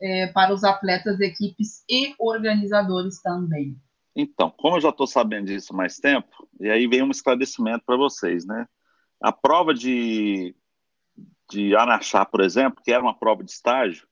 é, 0.00 0.26
para 0.28 0.52
os 0.52 0.64
atletas, 0.64 1.20
equipes 1.20 1.84
e 1.88 2.14
organizadores 2.18 3.20
também. 3.20 3.76
Então, 4.14 4.50
como 4.50 4.76
eu 4.76 4.80
já 4.80 4.88
estou 4.88 5.06
sabendo 5.06 5.46
disso 5.46 5.74
mais 5.74 5.98
tempo, 5.98 6.48
e 6.58 6.68
aí 6.68 6.86
vem 6.86 7.02
um 7.02 7.10
esclarecimento 7.10 7.84
para 7.84 7.96
vocês, 7.96 8.44
né? 8.44 8.66
A 9.22 9.32
prova 9.32 9.72
de, 9.74 10.54
de 11.50 11.76
Araxá, 11.76 12.24
por 12.24 12.40
exemplo, 12.40 12.82
que 12.82 12.92
era 12.92 13.02
uma 13.02 13.16
prova 13.16 13.44
de 13.44 13.50
estágio, 13.50 14.08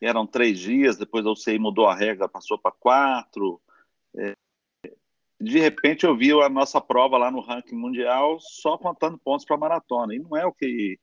eram 0.00 0.26
três 0.26 0.58
dias, 0.58 0.96
depois 0.96 1.24
a 1.24 1.30
UCI 1.30 1.58
mudou 1.58 1.86
a 1.86 1.94
regra, 1.94 2.28
passou 2.28 2.58
para 2.58 2.72
quatro. 2.72 3.60
É, 4.16 4.34
de 5.40 5.58
repente 5.58 6.04
eu 6.04 6.16
vi 6.16 6.32
a 6.32 6.48
nossa 6.48 6.80
prova 6.80 7.18
lá 7.18 7.30
no 7.30 7.40
ranking 7.40 7.76
mundial 7.76 8.38
só 8.40 8.76
contando 8.76 9.18
pontos 9.18 9.44
para 9.44 9.56
maratona, 9.56 10.14
e 10.14 10.18
não 10.18 10.36
é 10.36 10.44
o 10.44 10.52
que 10.52 10.98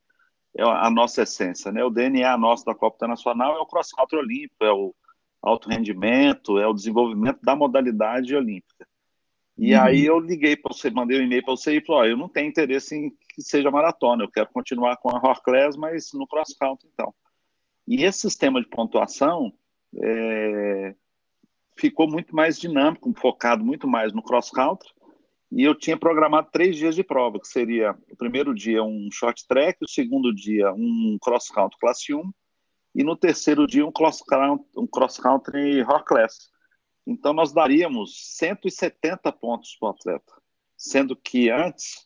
é 0.58 0.64
a 0.64 0.90
nossa 0.90 1.24
essência, 1.24 1.72
né? 1.72 1.84
O 1.84 1.90
DNA 1.90 2.38
nosso 2.38 2.66
da 2.66 2.76
Copa 2.76 2.96
Internacional 2.96 3.56
é 3.56 3.60
o 3.60 3.66
cross 3.66 3.92
country 3.92 4.18
olímpico, 4.18 4.64
é 4.64 4.72
o 4.72 4.94
alto 5.42 5.70
rendimento, 5.70 6.58
é 6.58 6.68
o 6.68 6.74
desenvolvimento 6.74 7.40
da 7.42 7.56
modalidade 7.56 8.36
olímpica. 8.36 8.88
E 9.58 9.76
uhum. 9.76 9.82
aí 9.82 10.06
eu 10.06 10.20
liguei 10.20 10.56
para 10.56 10.74
você, 10.74 10.90
mandei 10.90 11.20
um 11.20 11.24
e-mail 11.24 11.44
para 11.44 11.56
você 11.56 11.78
e 11.78 11.86
falou: 11.86 12.02
oh, 12.02 12.06
eu 12.06 12.18
não 12.18 12.30
tenho 12.30 12.48
interesse 12.48 12.96
em 12.96 13.10
que 13.10 13.42
seja 13.42 13.70
maratona, 13.70 14.24
eu 14.24 14.32
quero 14.32 14.50
continuar 14.52 14.98
com 14.98 15.10
a 15.10 15.20
Horclass, 15.20 15.76
mas 15.76 16.12
no 16.14 16.26
cross 16.26 16.56
country 16.58 16.90
então. 16.94 17.14
E 17.88 18.04
esse 18.04 18.22
sistema 18.22 18.62
de 18.62 18.68
pontuação 18.68 19.52
é, 20.02 20.96
ficou 21.78 22.10
muito 22.10 22.36
mais 22.36 22.60
dinâmico, 22.60 23.12
focado 23.20 23.64
muito 23.64 23.88
mais 23.88 24.14
no 24.14 24.24
cross 24.24 24.50
country. 24.50 24.90
E 25.52 25.64
eu 25.64 25.74
tinha 25.74 25.98
programado 25.98 26.50
três 26.52 26.76
dias 26.76 26.96
de 26.96 27.04
prova, 27.04 27.40
que 27.40 27.48
seria 27.48 27.98
o 28.12 28.16
primeiro 28.16 28.54
dia 28.54 28.84
um 28.84 29.10
short 29.12 29.48
track, 29.48 29.84
o 29.84 29.90
segundo 29.90 30.34
dia 30.34 30.72
um 30.74 31.18
cross 31.20 31.50
country 31.50 31.78
classe 31.80 32.14
1 32.14 32.32
e 32.96 33.04
no 33.04 33.16
terceiro 33.16 33.66
dia 33.66 33.86
um 33.86 33.92
cross 33.92 34.22
country, 34.22 34.66
um 34.78 34.88
cross 34.88 35.18
country 35.18 35.84
class. 36.06 36.50
Então, 37.06 37.34
nós 37.34 37.52
daríamos 37.52 38.36
170 38.38 39.32
pontos 39.32 39.76
para 39.80 39.88
o 39.88 39.92
atleta, 39.92 40.34
sendo 40.78 41.16
que 41.16 41.50
antes, 41.50 42.06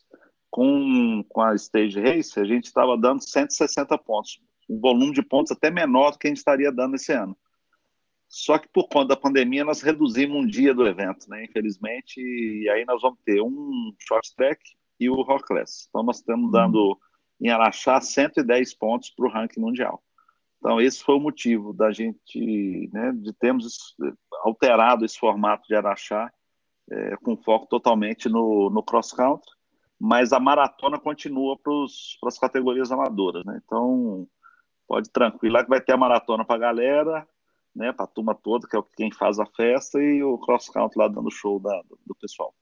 com, 0.50 1.22
com 1.28 1.42
a 1.42 1.54
Stage 1.54 2.00
Race, 2.00 2.40
a 2.40 2.44
gente 2.44 2.64
estava 2.64 2.96
dando 2.96 3.22
160 3.22 3.98
pontos, 3.98 4.40
um 4.68 4.80
volume 4.80 5.12
de 5.12 5.22
pontos 5.22 5.52
até 5.52 5.70
menor 5.70 6.12
do 6.12 6.18
que 6.18 6.26
a 6.26 6.30
gente 6.30 6.38
estaria 6.38 6.72
dando 6.72 6.94
esse 6.96 7.12
ano. 7.12 7.36
Só 8.36 8.58
que 8.58 8.66
por 8.66 8.88
conta 8.88 9.14
da 9.14 9.16
pandemia, 9.16 9.64
nós 9.64 9.80
reduzimos 9.80 10.36
um 10.36 10.44
dia 10.44 10.74
do 10.74 10.84
evento, 10.88 11.30
né? 11.30 11.44
Infelizmente, 11.44 12.20
e 12.20 12.68
aí 12.68 12.84
nós 12.84 13.00
vamos 13.00 13.20
ter 13.24 13.40
um 13.40 13.94
short 14.00 14.34
track 14.34 14.60
e 14.98 15.08
o 15.08 15.22
Rock 15.22 15.46
Class. 15.46 15.86
Então, 15.88 16.02
nós 16.02 16.16
estamos 16.16 16.50
dando 16.50 16.98
em 17.40 17.48
Araxá 17.50 18.00
110 18.00 18.74
pontos 18.74 19.10
para 19.10 19.24
o 19.24 19.30
ranking 19.30 19.60
mundial. 19.60 20.02
Então, 20.58 20.80
esse 20.80 21.00
foi 21.04 21.14
o 21.14 21.20
motivo 21.20 21.72
da 21.72 21.92
gente, 21.92 22.90
né, 22.92 23.12
de 23.14 23.32
termos 23.34 23.94
alterado 24.42 25.04
esse 25.04 25.16
formato 25.16 25.68
de 25.68 25.76
Araxá, 25.76 26.28
é, 26.90 27.16
com 27.18 27.36
foco 27.36 27.66
totalmente 27.66 28.28
no, 28.28 28.68
no 28.68 28.82
cross-country, 28.82 29.48
mas 29.96 30.32
a 30.32 30.40
maratona 30.40 30.98
continua 30.98 31.56
para 31.56 31.72
as 32.26 32.38
categorias 32.38 32.90
amadoras. 32.90 33.44
Né? 33.44 33.60
Então, 33.64 34.26
pode 34.88 35.08
tranquilo, 35.10 35.54
lá 35.54 35.62
que 35.62 35.70
vai 35.70 35.80
ter 35.80 35.92
a 35.92 35.96
maratona 35.96 36.44
para 36.44 36.56
a 36.56 36.58
galera, 36.58 37.28
né, 37.74 37.92
para 37.92 38.04
a 38.04 38.08
turma 38.08 38.34
toda, 38.34 38.68
que 38.68 38.76
é 38.76 38.82
quem 38.96 39.12
faz 39.12 39.38
a 39.38 39.46
festa, 39.46 39.98
e 40.00 40.22
o 40.22 40.38
cross 40.38 40.68
country 40.68 40.98
lá 40.98 41.08
dando 41.08 41.30
show 41.30 41.58
da, 41.60 41.82
do 42.06 42.14
pessoal. 42.14 42.54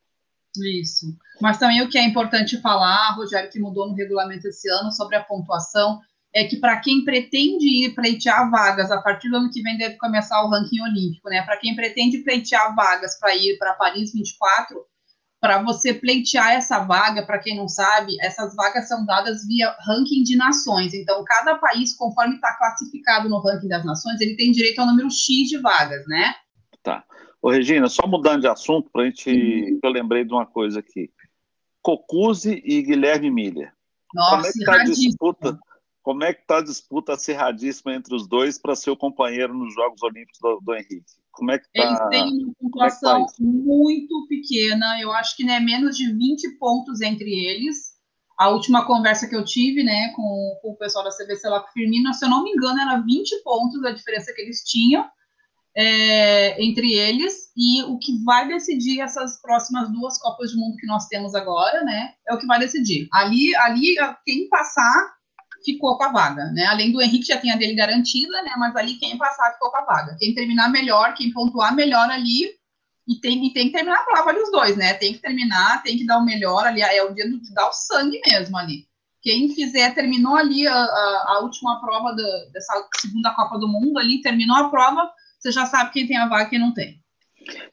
Isso. 0.56 1.16
Mas 1.40 1.58
também 1.58 1.82
o 1.82 1.88
que 1.88 1.98
é 1.98 2.04
importante 2.04 2.60
falar, 2.60 3.14
Rogério, 3.14 3.50
que 3.50 3.58
mudou 3.58 3.88
no 3.88 3.94
regulamento 3.94 4.48
esse 4.48 4.68
ano 4.68 4.92
sobre 4.92 5.16
a 5.16 5.24
pontuação, 5.24 6.00
é 6.34 6.44
que 6.44 6.56
para 6.56 6.80
quem 6.80 7.04
pretende 7.04 7.66
ir 7.84 7.94
pleitear 7.94 8.50
vagas, 8.50 8.90
a 8.90 9.00
partir 9.00 9.28
do 9.28 9.36
ano 9.36 9.50
que 9.50 9.62
vem 9.62 9.76
deve 9.76 9.96
começar 9.96 10.42
o 10.42 10.48
ranking 10.48 10.80
olímpico, 10.80 11.28
né? 11.28 11.42
Para 11.42 11.58
quem 11.58 11.76
pretende 11.76 12.18
pleitear 12.18 12.74
vagas 12.74 13.18
para 13.18 13.34
ir 13.34 13.58
para 13.58 13.74
Paris 13.74 14.12
24, 14.12 14.84
para 15.42 15.60
você 15.60 15.92
pleitear 15.92 16.52
essa 16.52 16.84
vaga, 16.84 17.26
para 17.26 17.40
quem 17.40 17.56
não 17.56 17.66
sabe, 17.66 18.16
essas 18.20 18.54
vagas 18.54 18.86
são 18.86 19.04
dadas 19.04 19.44
via 19.44 19.74
ranking 19.80 20.22
de 20.22 20.36
nações. 20.36 20.94
Então, 20.94 21.24
cada 21.24 21.58
país, 21.58 21.96
conforme 21.96 22.36
está 22.36 22.56
classificado 22.56 23.28
no 23.28 23.40
ranking 23.40 23.66
das 23.66 23.84
nações, 23.84 24.20
ele 24.20 24.36
tem 24.36 24.52
direito 24.52 24.78
ao 24.78 24.86
número 24.86 25.10
X 25.10 25.48
de 25.48 25.58
vagas, 25.58 26.06
né? 26.06 26.32
Tá. 26.80 27.02
Ô, 27.42 27.50
Regina, 27.50 27.88
só 27.88 28.06
mudando 28.06 28.42
de 28.42 28.46
assunto, 28.46 28.88
para 28.92 29.02
a 29.02 29.04
gente. 29.06 29.30
Uhum. 29.30 29.80
Eu 29.82 29.90
lembrei 29.90 30.24
de 30.24 30.32
uma 30.32 30.46
coisa 30.46 30.78
aqui. 30.78 31.10
Cocuzzi 31.82 32.62
e 32.64 32.80
Guilherme 32.80 33.28
Miller. 33.28 33.72
Nossa, 34.14 34.36
como 34.36 34.46
é 34.46 34.52
que 34.52 34.58
está 34.58 34.74
a 34.74 34.84
disputa? 34.84 35.60
Como 36.04 36.24
é 36.24 36.32
que 36.32 36.40
está 36.42 36.58
a 36.58 36.62
disputa 36.62 37.14
acirradíssima 37.14 37.94
entre 37.94 38.14
os 38.14 38.28
dois 38.28 38.60
para 38.60 38.76
ser 38.76 38.90
o 38.90 38.96
companheiro 38.96 39.52
nos 39.52 39.74
Jogos 39.74 40.00
Olímpicos 40.04 40.38
do, 40.40 40.60
do 40.60 40.72
Henrique? 40.72 41.20
Como 41.32 41.50
é 41.50 41.58
que 41.58 41.64
tá? 41.72 41.82
Eles 41.82 42.08
têm 42.10 42.44
uma 42.44 42.50
é 42.50 42.54
pontuação 42.60 43.22
é 43.22 43.26
tá 43.26 43.32
muito 43.40 44.26
pequena, 44.28 45.00
eu 45.00 45.12
acho 45.12 45.36
que 45.36 45.42
é 45.42 45.46
né, 45.46 45.60
menos 45.60 45.96
de 45.96 46.12
20 46.12 46.58
pontos 46.58 47.00
entre 47.00 47.30
eles. 47.30 47.92
A 48.38 48.48
última 48.48 48.86
conversa 48.86 49.28
que 49.28 49.36
eu 49.36 49.44
tive 49.44 49.82
né, 49.82 50.12
com, 50.14 50.58
com 50.60 50.70
o 50.72 50.76
pessoal 50.76 51.04
da 51.04 51.10
CBC 51.10 51.48
lá 51.48 51.60
com 51.60 51.68
o 51.68 51.72
Firmino, 51.72 52.12
se 52.12 52.24
eu 52.24 52.30
não 52.30 52.42
me 52.42 52.50
engano, 52.50 52.80
era 52.80 53.00
20 53.00 53.42
pontos 53.42 53.84
a 53.84 53.92
diferença 53.92 54.32
que 54.34 54.42
eles 54.42 54.62
tinham 54.64 55.08
é, 55.76 56.62
entre 56.62 56.92
eles. 56.92 57.50
E 57.56 57.82
o 57.84 57.98
que 57.98 58.22
vai 58.24 58.48
decidir 58.48 59.00
essas 59.00 59.40
próximas 59.40 59.90
duas 59.92 60.18
Copas 60.18 60.52
do 60.52 60.58
Mundo 60.58 60.76
que 60.76 60.86
nós 60.86 61.06
temos 61.06 61.34
agora, 61.34 61.84
né? 61.84 62.14
É 62.28 62.34
o 62.34 62.38
que 62.38 62.46
vai 62.46 62.58
decidir. 62.58 63.08
Ali, 63.12 63.54
ali 63.56 63.94
quem 64.24 64.48
passar 64.48 65.14
ficou 65.64 65.96
com 65.96 66.04
a 66.04 66.12
vaga, 66.12 66.44
né? 66.52 66.66
Além 66.66 66.92
do 66.92 67.00
Henrique 67.00 67.26
já 67.26 67.40
tinha 67.40 67.56
dele 67.56 67.74
garantida, 67.74 68.42
né? 68.42 68.52
Mas 68.56 68.74
ali 68.76 68.94
quem 68.94 69.16
passar 69.18 69.52
ficou 69.52 69.70
com 69.70 69.78
a 69.78 69.84
vaga. 69.84 70.16
Quem 70.18 70.34
terminar 70.34 70.70
melhor, 70.70 71.14
quem 71.14 71.32
pontuar 71.32 71.74
melhor 71.74 72.10
ali, 72.10 72.50
e 73.08 73.16
tem, 73.20 73.44
e 73.46 73.52
tem 73.52 73.66
que 73.66 73.72
terminar 73.72 73.98
a 73.98 74.04
prova 74.04 74.30
ali 74.30 74.40
os 74.40 74.50
dois, 74.50 74.76
né? 74.76 74.94
Tem 74.94 75.12
que 75.12 75.18
terminar, 75.18 75.82
tem 75.82 75.96
que 75.96 76.06
dar 76.06 76.18
o 76.18 76.24
melhor 76.24 76.64
ali, 76.64 76.80
é 76.80 77.02
o 77.02 77.12
dia 77.12 77.28
de 77.28 77.54
dar 77.54 77.68
o 77.68 77.72
sangue 77.72 78.20
mesmo 78.26 78.56
ali. 78.56 78.86
Quem 79.20 79.48
fizer, 79.54 79.94
terminou 79.94 80.36
ali 80.36 80.66
a, 80.66 80.74
a, 80.74 81.24
a 81.28 81.40
última 81.40 81.80
prova 81.80 82.14
da, 82.14 82.44
dessa 82.52 82.88
segunda 83.00 83.34
Copa 83.34 83.58
do 83.58 83.68
Mundo 83.68 83.98
ali, 83.98 84.20
terminou 84.20 84.56
a 84.56 84.68
prova, 84.68 85.10
você 85.38 85.50
já 85.52 85.66
sabe 85.66 85.92
quem 85.92 86.06
tem 86.06 86.16
a 86.16 86.28
vaga 86.28 86.44
e 86.44 86.50
quem 86.50 86.58
não 86.58 86.72
tem. 86.72 87.01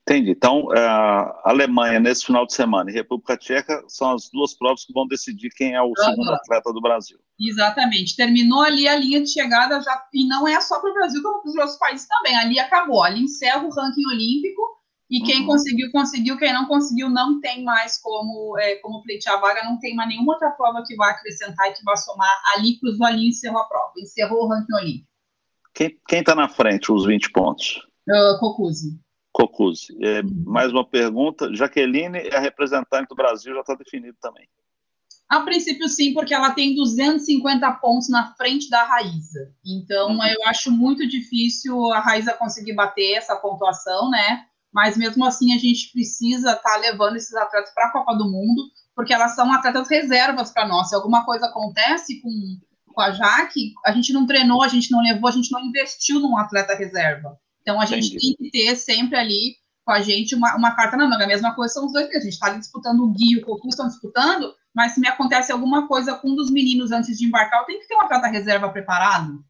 Entendi. 0.01 0.31
Então, 0.31 0.73
é, 0.73 0.79
a 0.79 1.41
Alemanha, 1.45 1.99
nesse 1.99 2.25
final 2.25 2.45
de 2.45 2.53
semana, 2.53 2.89
e 2.89 2.93
República 2.93 3.37
Tcheca 3.37 3.83
são 3.87 4.11
as 4.11 4.29
duas 4.31 4.57
provas 4.57 4.85
que 4.85 4.93
vão 4.93 5.07
decidir 5.07 5.49
quem 5.55 5.75
é 5.75 5.81
o 5.81 5.93
segundo 5.95 6.31
atleta 6.31 6.73
do 6.73 6.81
Brasil. 6.81 7.17
Exatamente. 7.39 8.15
Terminou 8.15 8.61
ali 8.61 8.87
a 8.87 8.95
linha 8.95 9.21
de 9.21 9.31
chegada, 9.31 9.81
já, 9.81 10.03
e 10.13 10.27
não 10.27 10.47
é 10.47 10.59
só 10.61 10.79
para 10.79 10.89
o 10.89 10.93
Brasil, 10.93 11.21
como 11.21 11.41
para 11.41 11.49
os 11.49 11.55
outros 11.57 11.77
países 11.77 12.07
também. 12.07 12.35
Ali 12.35 12.59
acabou. 12.59 13.03
Ali 13.03 13.23
encerra 13.23 13.65
o 13.65 13.69
ranking 13.69 14.05
olímpico, 14.07 14.79
e 15.09 15.21
quem 15.21 15.41
uhum. 15.41 15.47
conseguiu, 15.47 15.91
conseguiu. 15.91 16.37
Quem 16.37 16.53
não 16.53 16.67
conseguiu, 16.67 17.09
não 17.09 17.41
tem 17.41 17.63
mais 17.63 17.99
como, 17.99 18.57
é, 18.59 18.75
como 18.75 19.01
pleitear 19.01 19.37
a 19.37 19.41
vaga, 19.41 19.63
não 19.63 19.79
tem 19.79 19.95
mais 19.95 20.07
nenhuma 20.07 20.33
outra 20.33 20.51
prova 20.51 20.83
que 20.85 20.95
vai 20.95 21.11
acrescentar 21.11 21.69
e 21.69 21.73
que 21.73 21.83
vai 21.83 21.97
somar 21.97 22.29
ali, 22.55 22.79
cruzou 22.79 23.07
ali 23.07 23.25
e 23.25 23.29
encerrou 23.29 23.59
a 23.59 23.67
prova. 23.67 23.91
Encerrou 23.97 24.45
o 24.45 24.47
ranking 24.47 24.73
olímpico. 24.73 25.09
Quem 25.73 26.19
está 26.19 26.35
na 26.35 26.47
frente, 26.47 26.91
os 26.91 27.05
20 27.05 27.31
pontos? 27.31 27.77
Uh, 28.07 28.39
Cocuzzi. 28.39 28.99
Cocuzzi. 29.31 29.95
É, 30.01 30.21
uhum. 30.21 30.43
Mais 30.45 30.71
uma 30.71 30.85
pergunta. 30.85 31.53
Jaqueline 31.53 32.17
é 32.17 32.35
a 32.35 32.39
representante 32.39 33.09
do 33.09 33.15
Brasil, 33.15 33.53
já 33.53 33.61
está 33.61 33.75
definido 33.75 34.17
também. 34.21 34.47
A 35.29 35.41
princípio, 35.41 35.87
sim, 35.87 36.13
porque 36.13 36.33
ela 36.33 36.51
tem 36.51 36.73
250 36.73 37.71
pontos 37.73 38.09
na 38.09 38.33
frente 38.35 38.67
da 38.67 38.83
Raíza. 38.83 39.53
Então, 39.63 40.09
uhum. 40.09 40.25
eu 40.25 40.47
acho 40.47 40.71
muito 40.71 41.07
difícil 41.07 41.91
a 41.93 41.99
Raíza 41.99 42.33
conseguir 42.33 42.73
bater 42.73 43.13
essa 43.13 43.35
pontuação, 43.35 44.09
né? 44.09 44.45
Mas 44.73 44.97
mesmo 44.97 45.23
assim, 45.25 45.53
a 45.53 45.57
gente 45.57 45.91
precisa 45.91 46.51
estar 46.51 46.61
tá 46.61 46.77
levando 46.77 47.15
esses 47.15 47.35
atletas 47.35 47.71
para 47.73 47.87
a 47.87 47.91
Copa 47.91 48.15
do 48.15 48.29
Mundo, 48.29 48.63
porque 48.95 49.13
elas 49.13 49.35
são 49.35 49.51
atletas 49.51 49.87
reservas 49.87 50.51
para 50.51 50.67
nós. 50.67 50.89
Se 50.89 50.95
alguma 50.95 51.23
coisa 51.23 51.45
acontece 51.45 52.21
com, 52.21 52.31
com 52.93 53.01
a 53.01 53.11
Jaque, 53.11 53.73
a 53.85 53.91
gente 53.91 54.11
não 54.11 54.25
treinou, 54.25 54.63
a 54.63 54.67
gente 54.67 54.91
não 54.91 55.01
levou, 55.01 55.29
a 55.29 55.31
gente 55.31 55.51
não 55.51 55.61
investiu 55.61 56.19
num 56.19 56.37
atleta 56.37 56.75
reserva. 56.75 57.37
Então 57.69 57.79
a 57.79 57.85
gente 57.85 58.07
Entendi. 58.07 58.35
tem 58.35 58.49
que 58.49 58.51
ter 58.51 58.75
sempre 58.75 59.15
ali 59.15 59.55
com 59.85 59.91
a 59.91 60.01
gente 60.01 60.33
uma, 60.33 60.55
uma 60.55 60.71
carta 60.75 60.97
na 60.97 61.07
manga. 61.07 61.23
A 61.23 61.27
mesma 61.27 61.53
coisa 61.53 61.71
são 61.71 61.85
os 61.85 61.93
dois, 61.93 62.09
a 62.09 62.19
gente 62.19 62.33
está 62.33 62.49
disputando 62.49 63.01
o 63.01 63.11
Gui 63.11 63.33
e 63.33 63.37
o 63.37 63.45
Cocu 63.45 63.67
estão 63.67 63.87
disputando, 63.87 64.51
mas 64.73 64.93
se 64.93 64.99
me 64.99 65.07
acontece 65.07 65.51
alguma 65.51 65.87
coisa 65.87 66.15
com 66.15 66.31
um 66.31 66.35
dos 66.35 66.49
meninos 66.49 66.91
antes 66.91 67.15
de 67.17 67.27
embarcar, 67.27 67.59
eu 67.59 67.65
tenho 67.67 67.79
que 67.79 67.87
ter 67.87 67.93
uma 67.93 68.07
carta 68.07 68.27
reserva 68.27 68.69
preparado, 68.69 69.43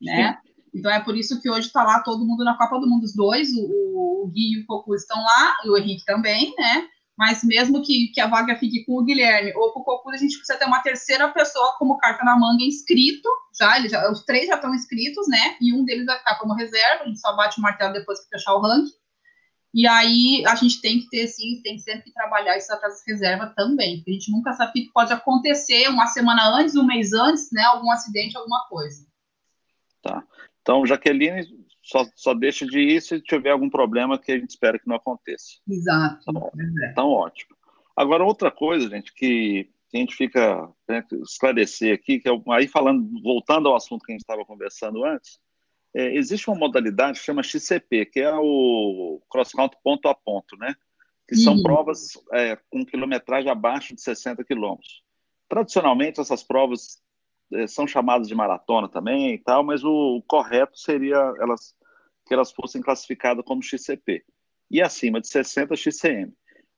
né? 0.00 0.38
Sim. 0.42 0.52
Então 0.74 0.90
é 0.90 1.00
por 1.00 1.16
isso 1.16 1.40
que 1.40 1.50
hoje 1.50 1.66
está 1.66 1.82
lá 1.82 2.00
todo 2.00 2.26
mundo 2.26 2.44
na 2.44 2.56
Copa 2.56 2.80
do 2.80 2.88
Mundo, 2.88 3.04
os 3.04 3.14
dois, 3.14 3.50
o, 3.54 4.24
o 4.24 4.30
Gui 4.32 4.54
e 4.54 4.62
o 4.62 4.66
Cocu 4.66 4.94
estão 4.94 5.18
lá, 5.22 5.56
e 5.64 5.70
o 5.70 5.76
Henrique 5.76 6.04
também, 6.06 6.54
né? 6.58 6.86
Mas 7.16 7.42
mesmo 7.42 7.82
que, 7.82 8.08
que 8.08 8.20
a 8.20 8.26
vaga 8.26 8.56
fique 8.56 8.84
com 8.84 8.98
o 8.98 9.04
Guilherme 9.04 9.52
ou 9.56 9.72
com 9.72 9.80
o 9.80 9.84
Cocu, 9.84 10.10
a 10.10 10.16
gente 10.16 10.36
precisa 10.36 10.58
ter 10.58 10.66
uma 10.66 10.82
terceira 10.82 11.28
pessoa 11.28 11.74
como 11.78 11.96
carta 11.96 12.22
na 12.22 12.38
manga 12.38 12.62
inscrito, 12.62 13.28
já, 13.58 13.78
ele 13.78 13.88
já 13.88 14.10
os 14.10 14.22
três 14.24 14.46
já 14.46 14.56
estão 14.56 14.74
inscritos, 14.74 15.26
né? 15.26 15.56
E 15.60 15.72
um 15.72 15.84
deles 15.84 16.04
vai 16.04 16.18
ficar 16.18 16.38
como 16.38 16.54
reserva, 16.54 17.04
a 17.04 17.06
gente 17.06 17.18
só 17.18 17.34
bate 17.34 17.58
o 17.58 17.62
martelo 17.62 17.94
depois 17.94 18.20
que 18.20 18.28
fechar 18.28 18.54
o 18.54 18.60
ranking. 18.60 18.92
E 19.72 19.86
aí 19.86 20.42
a 20.46 20.54
gente 20.54 20.80
tem 20.80 21.00
que 21.00 21.08
ter, 21.08 21.26
sim, 21.26 21.60
tem 21.62 21.78
sempre 21.78 22.04
que 22.04 22.12
trabalhar 22.12 22.56
isso 22.56 22.72
atrás 22.72 22.94
de 22.94 23.12
reserva 23.12 23.52
também, 23.56 23.96
porque 23.96 24.10
a 24.10 24.14
gente 24.14 24.30
nunca 24.30 24.52
sabe 24.52 24.70
o 24.70 24.72
que 24.72 24.92
pode 24.92 25.12
acontecer 25.12 25.88
uma 25.88 26.06
semana 26.06 26.48
antes, 26.56 26.76
um 26.76 26.84
mês 26.84 27.12
antes, 27.14 27.50
né? 27.50 27.62
Algum 27.62 27.90
acidente, 27.90 28.36
alguma 28.36 28.66
coisa. 28.68 29.06
Tá. 30.02 30.22
Então, 30.60 30.84
Jaqueline, 30.86 31.46
só, 31.86 32.04
só 32.16 32.34
deixa 32.34 32.66
de 32.66 32.80
ir 32.80 33.00
se 33.00 33.20
tiver 33.20 33.50
algum 33.50 33.70
problema 33.70 34.18
que 34.18 34.32
a 34.32 34.38
gente 34.38 34.50
espera 34.50 34.78
que 34.78 34.88
não 34.88 34.96
aconteça. 34.96 35.60
Exato. 35.68 36.24
Então, 36.28 36.52
é. 36.58 36.90
então 36.90 37.08
ótimo. 37.10 37.56
Agora, 37.96 38.24
outra 38.24 38.50
coisa, 38.50 38.88
gente, 38.88 39.14
que, 39.14 39.70
que 39.88 39.96
a 39.96 40.00
gente 40.00 40.16
fica 40.16 40.68
né, 40.88 41.04
esclarecer 41.22 41.94
aqui, 41.94 42.18
que 42.18 42.28
é, 42.28 42.32
aí 42.50 42.66
falando, 42.66 43.08
voltando 43.22 43.68
ao 43.68 43.76
assunto 43.76 44.04
que 44.04 44.10
a 44.10 44.14
gente 44.14 44.22
estava 44.22 44.44
conversando 44.44 45.04
antes, 45.04 45.38
é, 45.94 46.12
existe 46.16 46.50
uma 46.50 46.58
modalidade 46.58 47.20
que 47.20 47.24
chama 47.24 47.42
XCP, 47.42 48.06
que 48.06 48.20
é 48.20 48.34
o 48.34 49.22
cross 49.30 49.52
country 49.52 49.78
ponto 49.82 50.08
a 50.08 50.14
ponto, 50.14 50.56
né? 50.56 50.74
Que 51.28 51.36
são 51.36 51.54
uhum. 51.54 51.62
provas 51.62 52.10
é, 52.32 52.58
com 52.68 52.84
quilometragem 52.84 53.50
abaixo 53.50 53.94
de 53.94 54.02
60 54.02 54.44
quilômetros. 54.44 55.02
Tradicionalmente, 55.48 56.20
essas 56.20 56.42
provas 56.42 56.98
é, 56.98 57.05
são 57.68 57.86
chamadas 57.86 58.28
de 58.28 58.34
maratona 58.34 58.88
também 58.88 59.34
e 59.34 59.38
tal, 59.38 59.64
mas 59.64 59.84
o, 59.84 60.16
o 60.16 60.22
correto 60.22 60.78
seria 60.78 61.16
elas 61.40 61.74
que 62.26 62.34
elas 62.34 62.50
fossem 62.50 62.82
classificadas 62.82 63.44
como 63.44 63.62
XCP 63.62 64.24
e 64.70 64.82
acima 64.82 65.20
de 65.20 65.28
60 65.28 65.76
XCM. 65.76 66.32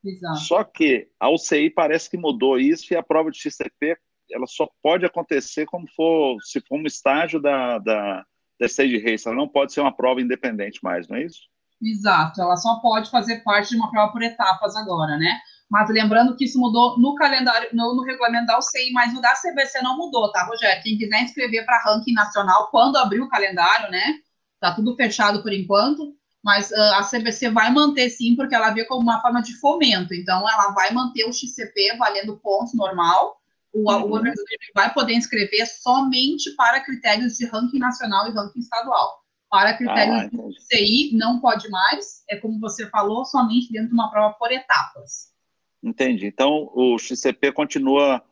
Exato. 0.05 0.39
Só 0.41 0.63
que 0.63 1.09
a 1.19 1.31
UCI 1.31 1.71
parece 1.71 2.11
que 2.11 2.19
mudou 2.19 2.59
isso 2.59 2.93
e 2.93 2.97
a 2.97 3.03
prova 3.03 3.31
de 3.31 3.39
XCP 3.39 3.97
ela 4.31 4.47
só 4.47 4.69
pode 4.83 5.07
acontecer 5.07 5.67
como 5.67 5.89
for 5.97 6.37
se 6.43 6.61
for 6.61 6.79
um 6.79 6.87
estágio 6.87 7.41
da, 7.41 7.79
da, 7.79 8.25
da 8.61 8.67
Stage 8.67 8.99
Race, 8.99 9.27
ela 9.27 9.37
não 9.37 9.49
pode 9.49 9.73
ser 9.73 9.81
uma 9.81 9.95
prova 9.95 10.21
independente 10.21 10.81
mais, 10.83 11.09
não 11.09 11.17
é 11.17 11.25
isso? 11.25 11.41
Exato, 11.81 12.41
ela 12.41 12.57
só 12.57 12.81
pode 12.81 13.11
fazer 13.11 13.43
parte 13.43 13.71
de 13.71 13.77
uma 13.77 13.91
prova 13.91 14.13
por 14.13 14.23
etapas 14.23 14.77
agora, 14.77 15.17
né? 15.17 15.39
Mas 15.71 15.91
lembrando 15.91 16.35
que 16.35 16.47
isso 16.47 16.59
mudou 16.59 16.99
no 16.99 17.15
calendário, 17.15 17.69
no, 17.75 17.95
no 17.95 18.03
regulamento 18.03 18.47
da 18.47 18.59
UCI, 18.59 18.91
mas 18.93 19.15
o 19.15 19.21
da 19.21 19.35
CBC 19.35 19.83
não 19.83 19.99
mudou, 19.99 20.33
tá, 20.33 20.45
Rogério? 20.45 20.83
Quem 20.83 20.97
quiser 20.97 21.23
inscrever 21.23 21.67
para 21.67 21.83
ranking 21.83 22.15
nacional, 22.15 22.69
quando 22.71 22.97
abrir 22.97 23.21
o 23.21 23.29
calendário, 23.29 23.91
né? 23.91 24.15
Tá 24.59 24.75
tudo 24.75 24.97
fechado 24.97 25.43
por 25.43 25.53
enquanto, 25.53 26.17
mas 26.43 26.71
uh, 26.71 26.95
a 26.95 27.03
CBC 27.03 27.51
vai 27.51 27.71
manter 27.71 28.09
sim, 28.09 28.35
porque 28.35 28.55
ela 28.55 28.71
vê 28.71 28.85
como 28.87 29.03
uma 29.03 29.21
forma 29.21 29.43
de 29.43 29.55
fomento. 29.61 30.15
Então, 30.15 30.49
ela 30.49 30.71
vai 30.71 30.91
manter 30.91 31.25
o 31.25 31.33
XCP 31.33 31.97
valendo 31.99 32.39
pontos 32.39 32.75
normal. 32.75 33.37
O, 33.73 33.93
uhum. 33.93 34.03
o 34.05 34.13
organizador 34.13 34.47
vai 34.75 34.93
poder 34.95 35.13
inscrever 35.13 35.67
somente 35.67 36.51
para 36.53 36.81
critérios 36.81 37.35
de 37.35 37.45
ranking 37.45 37.79
nacional 37.79 38.27
e 38.27 38.33
ranking 38.33 38.61
estadual. 38.61 39.23
Para 39.51 39.75
critérios 39.75 40.25
ah, 40.25 40.49
de 40.49 40.63
CI, 40.63 41.11
não 41.15 41.41
pode 41.41 41.69
mais. 41.69 42.23
É 42.29 42.37
como 42.37 42.59
você 42.59 42.89
falou, 42.89 43.27
somente 43.27 43.71
dentro 43.71 43.89
de 43.89 43.95
uma 43.95 44.11
prova 44.11 44.35
por 44.39 44.51
etapas. 44.51 45.38
Entendi. 45.83 46.27
Então, 46.27 46.71
o 46.75 46.99
XCP 46.99 47.53
continua, 47.53 48.23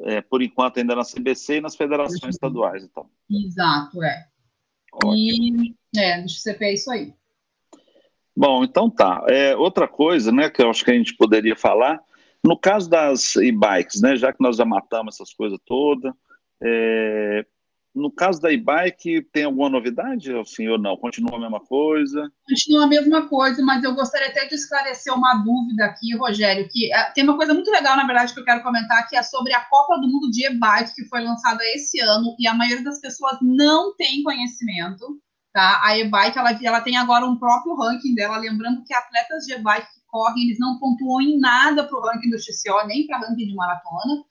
é, 0.00 0.20
por 0.20 0.42
enquanto, 0.42 0.78
ainda 0.78 0.94
na 0.94 1.04
CBC 1.04 1.56
e 1.56 1.60
nas 1.60 1.76
federações 1.76 2.22
uhum. 2.22 2.30
estaduais, 2.30 2.84
então. 2.84 3.08
Exato, 3.30 4.02
é. 4.02 4.26
Ótimo. 4.92 5.14
E, 5.14 5.74
é, 5.96 6.20
no 6.20 6.28
XCP 6.28 6.64
é 6.64 6.74
isso 6.74 6.90
aí. 6.90 7.14
Bom, 8.36 8.64
então 8.64 8.90
tá. 8.90 9.24
É, 9.28 9.56
outra 9.56 9.88
coisa, 9.88 10.30
né, 10.30 10.50
que 10.50 10.62
eu 10.62 10.68
acho 10.68 10.84
que 10.84 10.90
a 10.90 10.94
gente 10.94 11.16
poderia 11.16 11.56
falar, 11.56 12.00
no 12.44 12.58
caso 12.58 12.88
das 12.88 13.36
e-bikes, 13.36 14.00
né, 14.02 14.16
já 14.16 14.32
que 14.32 14.42
nós 14.42 14.56
já 14.56 14.64
matamos 14.64 15.14
essas 15.14 15.32
coisas 15.32 15.58
todas, 15.64 16.12
é, 16.62 17.46
no 17.96 18.12
caso 18.12 18.40
da 18.42 18.52
e-bike, 18.52 19.22
tem 19.32 19.44
alguma 19.44 19.70
novidade, 19.70 20.30
assim, 20.36 20.68
ou 20.68 20.78
não? 20.78 20.98
Continua 20.98 21.38
a 21.38 21.40
mesma 21.40 21.60
coisa? 21.60 22.30
Continua 22.46 22.84
a 22.84 22.86
mesma 22.86 23.26
coisa, 23.26 23.64
mas 23.64 23.82
eu 23.82 23.94
gostaria 23.94 24.28
até 24.28 24.44
de 24.44 24.54
esclarecer 24.54 25.14
uma 25.14 25.36
dúvida 25.36 25.86
aqui, 25.86 26.14
Rogério, 26.14 26.68
que 26.70 26.92
é, 26.92 27.10
tem 27.12 27.24
uma 27.24 27.38
coisa 27.38 27.54
muito 27.54 27.70
legal, 27.70 27.96
na 27.96 28.06
verdade, 28.06 28.34
que 28.34 28.40
eu 28.40 28.44
quero 28.44 28.62
comentar, 28.62 29.08
que 29.08 29.16
é 29.16 29.22
sobre 29.22 29.54
a 29.54 29.62
Copa 29.62 29.96
do 29.96 30.08
Mundo 30.08 30.30
de 30.30 30.46
e-bike, 30.46 30.94
que 30.94 31.08
foi 31.08 31.22
lançada 31.22 31.64
esse 31.74 31.98
ano, 32.00 32.36
e 32.38 32.46
a 32.46 32.52
maioria 32.52 32.84
das 32.84 33.00
pessoas 33.00 33.38
não 33.40 33.96
tem 33.96 34.22
conhecimento, 34.22 35.18
tá? 35.54 35.80
A 35.82 35.98
e-bike, 35.98 36.38
ela, 36.38 36.58
ela 36.62 36.80
tem 36.82 36.98
agora 36.98 37.24
um 37.24 37.38
próprio 37.38 37.74
ranking 37.76 38.14
dela, 38.14 38.36
lembrando 38.36 38.84
que 38.84 38.92
atletas 38.92 39.44
de 39.46 39.54
e-bike 39.54 39.86
que 39.86 40.00
correm, 40.06 40.44
eles 40.44 40.58
não 40.58 40.78
pontuam 40.78 41.22
em 41.22 41.38
nada 41.38 41.82
para 41.84 41.98
o 41.98 42.02
ranking 42.02 42.28
do 42.28 42.38
XCO, 42.38 42.86
nem 42.86 43.06
para 43.06 43.20
ranking 43.20 43.46
de 43.46 43.54
maratona, 43.54 44.22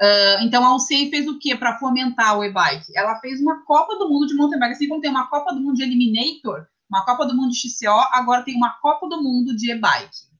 Uh, 0.00 0.42
então 0.42 0.64
a 0.64 0.74
UCI 0.74 1.08
fez 1.08 1.28
o 1.28 1.38
que 1.38 1.54
para 1.54 1.78
fomentar 1.78 2.36
o 2.36 2.44
e-bike? 2.44 2.96
Ela 2.96 3.20
fez 3.20 3.40
uma 3.40 3.64
Copa 3.64 3.96
do 3.96 4.08
Mundo 4.08 4.26
de 4.26 4.34
mountain 4.34 4.58
bike, 4.58 4.74
assim 4.74 4.88
como 4.88 5.00
tem 5.00 5.10
uma 5.10 5.28
Copa 5.28 5.52
do 5.54 5.60
Mundo 5.60 5.76
de 5.76 5.84
Eliminator, 5.84 6.66
uma 6.90 7.04
Copa 7.04 7.26
do 7.26 7.36
Mundo 7.36 7.50
de 7.50 7.58
XCO, 7.58 8.08
agora 8.12 8.42
tem 8.42 8.56
uma 8.56 8.70
Copa 8.80 9.08
do 9.08 9.22
Mundo 9.22 9.54
de 9.54 9.70
e-bike. 9.70 10.34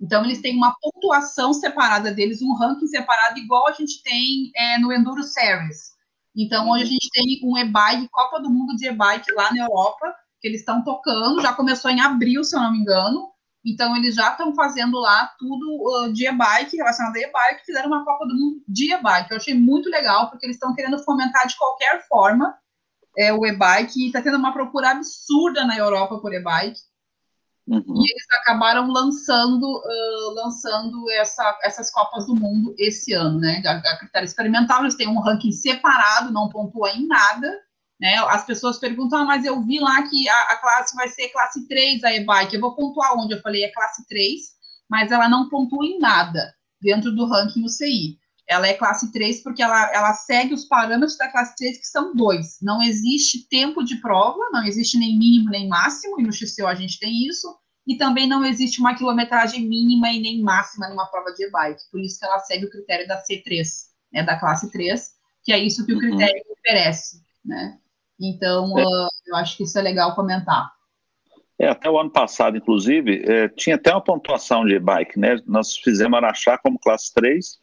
Então 0.00 0.24
eles 0.24 0.40
têm 0.40 0.56
uma 0.56 0.74
pontuação 0.80 1.52
separada 1.52 2.12
deles, 2.12 2.40
um 2.40 2.54
ranking 2.54 2.86
separado, 2.86 3.38
igual 3.38 3.68
a 3.68 3.72
gente 3.72 4.02
tem 4.02 4.50
é, 4.56 4.78
no 4.78 4.90
Enduro 4.92 5.22
Series. 5.22 5.90
Então 6.34 6.70
hoje 6.70 6.84
a 6.84 6.86
gente 6.86 7.10
tem 7.10 7.40
um 7.44 7.58
e-bike, 7.58 8.08
Copa 8.08 8.40
do 8.40 8.48
Mundo 8.48 8.74
de 8.76 8.86
e-bike 8.86 9.30
lá 9.32 9.52
na 9.52 9.64
Europa, 9.64 10.14
que 10.40 10.48
eles 10.48 10.60
estão 10.60 10.82
tocando, 10.82 11.42
já 11.42 11.52
começou 11.52 11.90
em 11.90 12.00
abril, 12.00 12.42
se 12.42 12.56
eu 12.56 12.60
não 12.60 12.72
me 12.72 12.78
engano. 12.78 13.30
Então, 13.64 13.94
eles 13.96 14.14
já 14.14 14.30
estão 14.30 14.54
fazendo 14.54 14.98
lá 14.98 15.30
tudo 15.38 15.66
uh, 15.82 16.12
de 16.12 16.26
e-bike, 16.26 16.76
relacionado 16.76 17.16
a 17.16 17.20
e-bike, 17.20 17.66
fizeram 17.66 17.88
uma 17.88 18.04
Copa 18.04 18.26
do 18.26 18.34
Mundo 18.34 18.62
de 18.66 18.92
e-bike. 18.92 19.30
Eu 19.30 19.36
achei 19.36 19.54
muito 19.54 19.88
legal, 19.90 20.30
porque 20.30 20.46
eles 20.46 20.56
estão 20.56 20.74
querendo 20.74 20.98
fomentar 21.04 21.46
de 21.46 21.56
qualquer 21.56 22.06
forma 22.08 22.56
é, 23.16 23.32
o 23.32 23.44
e-bike, 23.44 24.00
e 24.00 24.06
está 24.06 24.22
tendo 24.22 24.38
uma 24.38 24.52
procura 24.52 24.90
absurda 24.90 25.66
na 25.66 25.76
Europa 25.76 26.18
por 26.18 26.32
e-bike. 26.32 26.80
Uhum. 27.66 28.02
E 28.02 28.10
eles 28.10 28.26
acabaram 28.40 28.90
lançando, 28.90 29.64
uh, 29.64 30.34
lançando 30.34 31.10
essa, 31.12 31.58
essas 31.62 31.90
Copas 31.90 32.26
do 32.26 32.34
Mundo 32.34 32.74
esse 32.78 33.12
ano, 33.12 33.38
né? 33.38 33.62
A, 33.64 33.72
a 33.76 33.98
critério 33.98 34.26
experimental, 34.26 34.80
eles 34.80 34.96
têm 34.96 35.06
um 35.06 35.20
ranking 35.20 35.52
separado, 35.52 36.32
não 36.32 36.48
pontua 36.48 36.90
em 36.90 37.06
nada, 37.06 37.60
né? 38.00 38.16
As 38.28 38.44
pessoas 38.44 38.78
perguntam, 38.78 39.20
ah, 39.20 39.24
mas 39.24 39.44
eu 39.44 39.60
vi 39.62 39.78
lá 39.78 40.02
que 40.08 40.28
a, 40.28 40.40
a 40.52 40.56
classe 40.56 40.96
vai 40.96 41.08
ser 41.08 41.28
classe 41.28 41.68
3, 41.68 42.02
a 42.02 42.14
e-bike. 42.14 42.54
Eu 42.54 42.60
vou 42.60 42.74
pontuar 42.74 43.14
onde? 43.18 43.34
Eu 43.34 43.40
falei, 43.42 43.64
é 43.64 43.72
classe 43.72 44.06
3, 44.06 44.40
mas 44.88 45.12
ela 45.12 45.28
não 45.28 45.48
pontua 45.50 45.84
em 45.84 45.98
nada 45.98 46.54
dentro 46.80 47.14
do 47.14 47.26
ranking 47.26 47.64
UCI. 47.64 48.18
Ela 48.48 48.66
é 48.66 48.74
classe 48.74 49.12
3 49.12 49.42
porque 49.42 49.62
ela, 49.62 49.92
ela 49.92 50.12
segue 50.14 50.54
os 50.54 50.64
parâmetros 50.64 51.16
da 51.16 51.30
classe 51.30 51.54
3, 51.56 51.78
que 51.78 51.86
são 51.86 52.14
dois. 52.14 52.56
Não 52.62 52.82
existe 52.82 53.46
tempo 53.48 53.84
de 53.84 53.96
prova, 53.96 54.40
não 54.50 54.64
existe 54.64 54.98
nem 54.98 55.16
mínimo 55.18 55.50
nem 55.50 55.68
máximo, 55.68 56.18
e 56.18 56.24
no 56.24 56.32
XCO 56.32 56.66
a 56.66 56.74
gente 56.74 56.98
tem 56.98 57.28
isso, 57.28 57.54
e 57.86 57.96
também 57.96 58.26
não 58.26 58.44
existe 58.44 58.80
uma 58.80 58.96
quilometragem 58.96 59.68
mínima 59.68 60.10
e 60.10 60.20
nem 60.20 60.42
máxima 60.42 60.88
numa 60.88 61.06
prova 61.06 61.32
de 61.32 61.44
e-bike. 61.44 61.82
Por 61.92 62.00
isso 62.00 62.18
que 62.18 62.24
ela 62.24 62.40
segue 62.40 62.64
o 62.64 62.70
critério 62.70 63.06
da 63.06 63.22
C3, 63.22 63.62
né, 64.12 64.22
da 64.24 64.40
classe 64.40 64.70
3, 64.72 65.10
que 65.44 65.52
é 65.52 65.58
isso 65.58 65.84
que 65.84 65.92
o 65.92 65.96
uhum. 65.96 66.00
critério 66.00 66.42
uhum. 66.46 66.52
oferece, 66.52 67.22
né? 67.44 67.78
Então, 68.20 68.78
é. 68.78 68.82
uh, 68.82 69.08
eu 69.28 69.36
acho 69.36 69.56
que 69.56 69.62
isso 69.62 69.78
é 69.78 69.82
legal 69.82 70.14
comentar. 70.14 70.70
É, 71.58 71.68
até 71.68 71.90
o 71.90 71.98
ano 71.98 72.10
passado, 72.10 72.56
inclusive, 72.56 73.22
é, 73.26 73.48
tinha 73.48 73.76
até 73.76 73.92
uma 73.92 74.02
pontuação 74.02 74.64
de 74.64 74.78
bike, 74.78 75.18
né? 75.18 75.38
Nós 75.46 75.76
fizemos 75.76 76.16
Araxá 76.16 76.56
como 76.56 76.78
classe 76.78 77.12
3, 77.12 77.58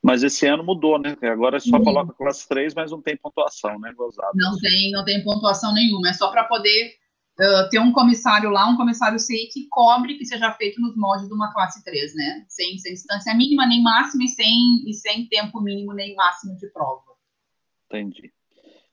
mas 0.00 0.22
esse 0.22 0.46
ano 0.46 0.62
mudou, 0.62 0.96
né? 0.96 1.16
Agora 1.22 1.58
só 1.58 1.76
uhum. 1.76 1.82
coloca 1.82 2.12
classe 2.12 2.48
3, 2.48 2.72
mas 2.72 2.92
não 2.92 3.02
tem 3.02 3.16
pontuação, 3.16 3.80
né? 3.80 3.92
Gozado. 3.96 4.30
Não 4.36 4.56
tem, 4.58 4.92
não 4.92 5.04
tem 5.04 5.24
pontuação 5.24 5.74
nenhuma, 5.74 6.10
é 6.10 6.12
só 6.12 6.30
para 6.30 6.44
poder 6.44 6.94
uh, 7.40 7.68
ter 7.68 7.80
um 7.80 7.90
comissário 7.90 8.48
lá, 8.48 8.68
um 8.68 8.76
comissário 8.76 9.18
CI 9.18 9.48
que 9.52 9.66
cobre 9.68 10.18
que 10.18 10.24
seja 10.24 10.52
feito 10.52 10.80
nos 10.80 10.96
moldes 10.96 11.26
de 11.26 11.34
uma 11.34 11.52
classe 11.52 11.82
3, 11.84 12.14
né? 12.14 12.44
Sem, 12.48 12.78
sem 12.78 12.94
distância 12.94 13.34
mínima 13.34 13.66
nem 13.66 13.82
máxima 13.82 14.22
e 14.22 14.28
sem, 14.28 14.88
e 14.88 14.94
sem 14.94 15.26
tempo 15.26 15.60
mínimo 15.60 15.92
nem 15.94 16.14
máximo 16.14 16.56
de 16.56 16.68
prova. 16.68 17.02
Entendi. 17.86 18.32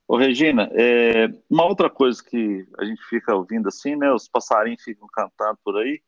Ô, 0.10 0.18
Regina, 0.18 0.68
é, 0.74 1.28
uma 1.48 1.66
outra 1.66 1.88
coisa 1.88 2.20
que 2.24 2.66
a 2.80 2.84
gente 2.84 3.00
fica 3.08 3.36
ouvindo 3.36 3.68
assim, 3.68 3.96
né? 3.96 4.12
Os 4.12 4.28
passarinhos 4.28 4.82
ficam 4.82 5.08
cantando 5.08 5.60
por 5.64 5.78
aí. 5.78 6.02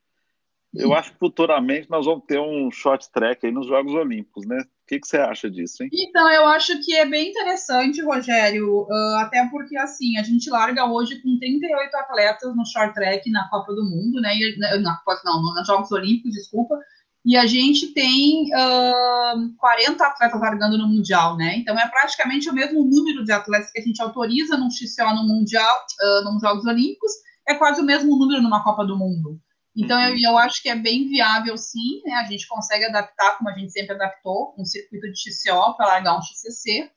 Eu 0.73 0.91
acho 0.95 1.11
que 1.11 1.19
futuramente 1.19 1.87
nós 1.87 2.07
vamos 2.07 2.25
ter 2.25 2.39
um 2.39 2.71
short 2.71 3.11
track 3.11 3.45
aí 3.45 3.51
nos 3.51 3.67
Jogos 3.67 3.93
Olímpicos, 3.93 4.47
né? 4.47 4.57
O 4.57 4.87
que, 4.87 4.99
que 4.99 5.07
você 5.07 5.17
acha 5.17 5.51
disso, 5.51 5.83
hein? 5.83 5.89
Então, 5.93 6.27
eu 6.31 6.47
acho 6.47 6.83
que 6.83 6.95
é 6.95 7.05
bem 7.05 7.29
interessante, 7.29 8.01
Rogério, 8.01 8.87
uh, 8.89 9.15
até 9.19 9.47
porque, 9.51 9.77
assim, 9.77 10.17
a 10.17 10.23
gente 10.23 10.49
larga 10.49 10.89
hoje 10.89 11.21
com 11.21 11.37
38 11.37 11.95
atletas 11.95 12.55
no 12.55 12.65
short 12.65 12.95
track 12.95 13.29
na 13.29 13.47
Copa 13.49 13.71
do 13.71 13.83
Mundo, 13.83 14.19
né? 14.19 14.33
E, 14.35 14.57
na, 14.57 14.99
não, 15.23 15.41
nos 15.53 15.67
Jogos 15.67 15.91
Olímpicos, 15.91 16.31
desculpa 16.31 16.75
e 17.23 17.37
a 17.37 17.45
gente 17.45 17.93
tem 17.93 18.49
uh, 18.51 19.55
40 19.57 20.03
atletas 20.03 20.41
largando 20.41 20.77
no 20.77 20.87
Mundial, 20.87 21.37
né? 21.37 21.55
Então 21.57 21.77
é 21.77 21.87
praticamente 21.87 22.49
o 22.49 22.53
mesmo 22.53 22.83
número 22.83 23.23
de 23.23 23.31
atletas 23.31 23.71
que 23.71 23.79
a 23.79 23.83
gente 23.83 24.01
autoriza 24.01 24.57
num 24.57 24.71
XCO 24.71 25.13
no 25.13 25.27
Mundial, 25.27 25.85
uh, 26.01 26.31
nos 26.31 26.41
Jogos 26.41 26.65
Olímpicos, 26.65 27.11
é 27.47 27.53
quase 27.53 27.79
o 27.79 27.85
mesmo 27.85 28.17
número 28.17 28.41
numa 28.41 28.63
Copa 28.63 28.83
do 28.83 28.97
Mundo. 28.97 29.39
Então 29.75 30.01
eu, 30.01 30.15
eu 30.17 30.37
acho 30.37 30.61
que 30.63 30.69
é 30.69 30.75
bem 30.75 31.07
viável, 31.07 31.55
sim, 31.57 32.01
né? 32.03 32.13
A 32.15 32.25
gente 32.25 32.47
consegue 32.47 32.85
adaptar, 32.85 33.37
como 33.37 33.49
a 33.49 33.53
gente 33.53 33.71
sempre 33.71 33.93
adaptou, 33.93 34.55
um 34.57 34.65
circuito 34.65 35.07
de 35.11 35.19
XCO 35.19 35.77
para 35.77 35.87
largar 35.87 36.17
um 36.17 36.21
XCC. 36.21 36.89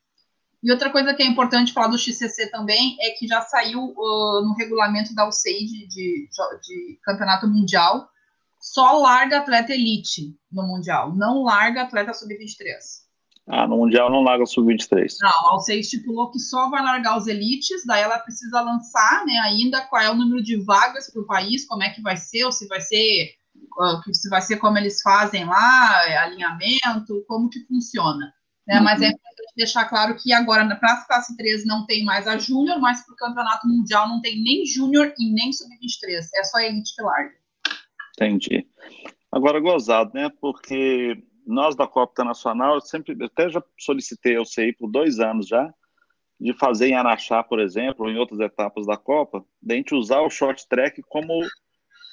E 0.63 0.73
outra 0.73 0.91
coisa 0.91 1.13
que 1.13 1.23
é 1.23 1.27
importante 1.27 1.75
falar 1.75 1.89
do 1.89 1.99
XCC 1.99 2.51
também 2.51 2.97
é 3.03 3.11
que 3.11 3.27
já 3.27 3.43
saiu 3.43 3.79
uh, 3.79 4.43
no 4.43 4.55
regulamento 4.59 5.15
da 5.15 5.29
UCI 5.29 5.67
de, 5.67 5.87
de, 5.87 6.29
de 6.63 6.99
campeonato 7.05 7.47
mundial 7.47 8.09
só 8.65 8.97
larga 8.99 9.41
atleta 9.41 9.75
elite 9.75 10.35
no 10.51 10.63
Mundial, 10.67 11.15
não 11.15 11.43
larga 11.43 11.83
atleta 11.83 12.15
sub-23. 12.15 12.73
Ah, 13.47 13.67
no 13.69 13.77
Mundial 13.77 14.11
não 14.11 14.23
larga 14.23 14.47
sub-23. 14.47 15.17
Não, 15.21 15.29
a 15.29 15.53
Alcei 15.53 15.81
estipulou 15.81 16.31
que 16.31 16.39
só 16.39 16.71
vai 16.71 16.83
largar 16.83 17.19
os 17.19 17.27
elites, 17.27 17.85
daí 17.85 18.03
ela 18.03 18.19
precisa 18.19 18.63
lançar 18.63 19.27
né, 19.27 19.37
ainda 19.41 19.83
qual 19.83 20.01
é 20.01 20.11
o 20.11 20.15
número 20.15 20.43
de 20.43 20.57
vagas 20.65 21.13
para 21.13 21.21
o 21.21 21.27
país, 21.27 21.67
como 21.67 21.83
é 21.83 21.91
que 21.91 22.01
vai 22.01 22.17
ser, 22.17 22.45
ou 22.45 22.53
se 22.53 22.67
vai 22.67 22.81
ser, 22.81 23.35
uh, 23.55 24.15
se 24.15 24.31
vai 24.31 24.41
ser 24.41 24.57
como 24.57 24.79
eles 24.79 25.03
fazem 25.03 25.45
lá, 25.45 26.09
é, 26.09 26.17
alinhamento, 26.17 27.23
como 27.29 27.51
que 27.51 27.67
funciona. 27.67 28.33
Né? 28.67 28.79
Uhum. 28.79 28.85
Mas 28.85 29.03
é 29.03 29.09
importante 29.09 29.53
deixar 29.59 29.85
claro 29.91 30.17
que 30.17 30.33
agora 30.33 30.65
para 30.77 30.95
a 30.95 31.05
classe 31.05 31.37
3 31.37 31.67
não 31.67 31.85
tem 31.85 32.03
mais 32.03 32.27
a 32.27 32.39
Júnior, 32.39 32.81
mas 32.81 33.05
para 33.05 33.13
o 33.13 33.17
campeonato 33.17 33.69
mundial 33.69 34.09
não 34.09 34.23
tem 34.23 34.43
nem 34.43 34.65
Júnior 34.65 35.13
e 35.19 35.31
nem 35.35 35.53
sub-23, 35.53 36.29
é 36.35 36.45
só 36.45 36.57
a 36.57 36.65
elite 36.65 36.95
que 36.97 37.03
larga. 37.03 37.44
Entendi. 38.15 38.67
Agora, 39.31 39.61
gozado, 39.61 40.13
né? 40.15 40.31
Porque 40.41 41.23
nós 41.47 41.75
da 41.77 41.87
Copa 41.87 42.13
Internacional, 42.13 42.77
eu 42.77 42.81
sempre, 42.81 43.17
eu 43.19 43.27
até 43.27 43.49
já 43.51 43.63
solicitei 43.79 44.37
ao 44.37 44.45
CI 44.45 44.73
por 44.73 44.91
dois 44.91 45.19
anos 45.21 45.47
já, 45.47 45.73
de 46.41 46.53
fazer 46.53 46.89
em 46.89 46.95
Araxá, 46.95 47.43
por 47.43 47.61
exemplo, 47.61 48.07
ou 48.07 48.11
em 48.11 48.17
outras 48.17 48.41
etapas 48.41 48.87
da 48.87 48.97
Copa, 48.97 49.45
de 49.63 49.75
a 49.75 49.77
gente 49.77 49.95
usar 49.95 50.21
o 50.21 50.31
short 50.31 50.67
track 50.69 51.03
como 51.09 51.43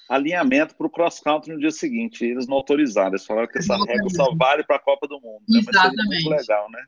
alinhamento 0.10 0.76
para 0.76 0.88
o 0.88 0.90
cross 0.90 1.20
country 1.20 1.54
no 1.54 1.60
dia 1.60 1.72
seguinte. 1.72 2.26
Eles 2.26 2.48
não 2.48 2.58
autorizaram, 2.58 3.12
eles 3.12 3.26
falaram 3.26 3.48
que 3.48 3.60
essa 3.60 3.78
regra 3.78 4.10
só 4.10 4.36
vale 4.36 4.64
para 4.64 4.76
a 4.76 4.80
Copa 4.80 5.08
do 5.08 5.20
Mundo. 5.22 5.44
Né? 5.48 5.60
Exatamente. 5.60 6.24
muito 6.24 6.30
legal, 6.30 6.70
né? 6.70 6.84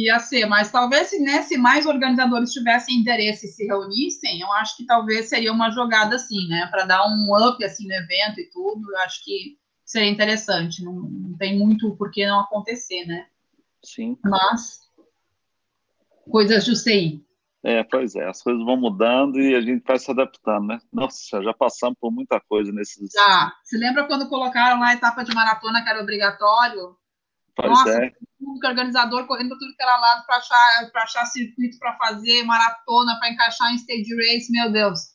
Ia 0.00 0.18
ser, 0.18 0.46
mas 0.46 0.70
talvez 0.70 1.08
se, 1.08 1.18
né, 1.20 1.42
se 1.42 1.58
mais 1.58 1.84
organizadores 1.84 2.52
tivessem 2.52 2.96
interesse 2.96 3.46
e 3.46 3.50
se 3.50 3.66
reunissem, 3.66 4.40
eu 4.40 4.50
acho 4.54 4.76
que 4.76 4.86
talvez 4.86 5.28
seria 5.28 5.52
uma 5.52 5.70
jogada 5.70 6.16
assim, 6.16 6.48
né? 6.48 6.66
Para 6.70 6.84
dar 6.84 7.06
um 7.06 7.34
up 7.36 7.62
assim 7.64 7.86
no 7.86 7.94
evento 7.94 8.40
e 8.40 8.48
tudo, 8.50 8.90
eu 8.92 8.98
acho 9.00 9.22
que 9.24 9.58
seria 9.84 10.08
interessante. 10.08 10.82
Não, 10.82 10.92
não 10.92 11.36
tem 11.36 11.58
muito 11.58 11.94
por 11.96 12.10
que 12.10 12.26
não 12.26 12.40
acontecer, 12.40 13.04
né? 13.04 13.26
Sim. 13.84 14.16
Mas 14.24 14.80
coisas 16.30 16.64
do 16.64 16.76
CI. 16.76 17.24
É, 17.62 17.82
pois 17.82 18.14
é, 18.14 18.26
as 18.26 18.42
coisas 18.42 18.64
vão 18.64 18.76
mudando 18.76 19.38
e 19.38 19.54
a 19.54 19.60
gente 19.60 19.84
vai 19.86 19.98
se 19.98 20.10
adaptando, 20.10 20.68
né? 20.68 20.78
Nossa, 20.90 21.42
já 21.42 21.52
passamos 21.52 21.98
por 22.00 22.10
muita 22.10 22.40
coisa 22.40 22.72
nesses. 22.72 23.10
Já. 23.12 23.52
Se 23.64 23.76
lembra 23.76 24.06
quando 24.06 24.30
colocaram 24.30 24.80
lá 24.80 24.88
a 24.88 24.94
etapa 24.94 25.22
de 25.22 25.34
maratona 25.34 25.82
que 25.82 25.88
era 25.90 26.00
obrigatório? 26.00 26.96
Pois 27.60 27.72
Nossa, 27.72 28.04
é. 28.04 28.12
público 28.38 28.66
organizador 28.66 29.26
correndo 29.26 29.50
para 29.50 29.58
tudo 29.58 29.76
que 29.76 29.82
era 29.82 29.96
lado 29.96 30.26
para 30.26 30.36
achar, 30.36 30.90
achar 30.94 31.26
circuito 31.26 31.78
para 31.78 31.96
fazer, 31.96 32.44
maratona, 32.44 33.16
para 33.18 33.30
encaixar 33.30 33.72
em 33.72 33.76
stage 33.76 34.14
race, 34.14 34.50
meu 34.50 34.72
Deus. 34.72 35.14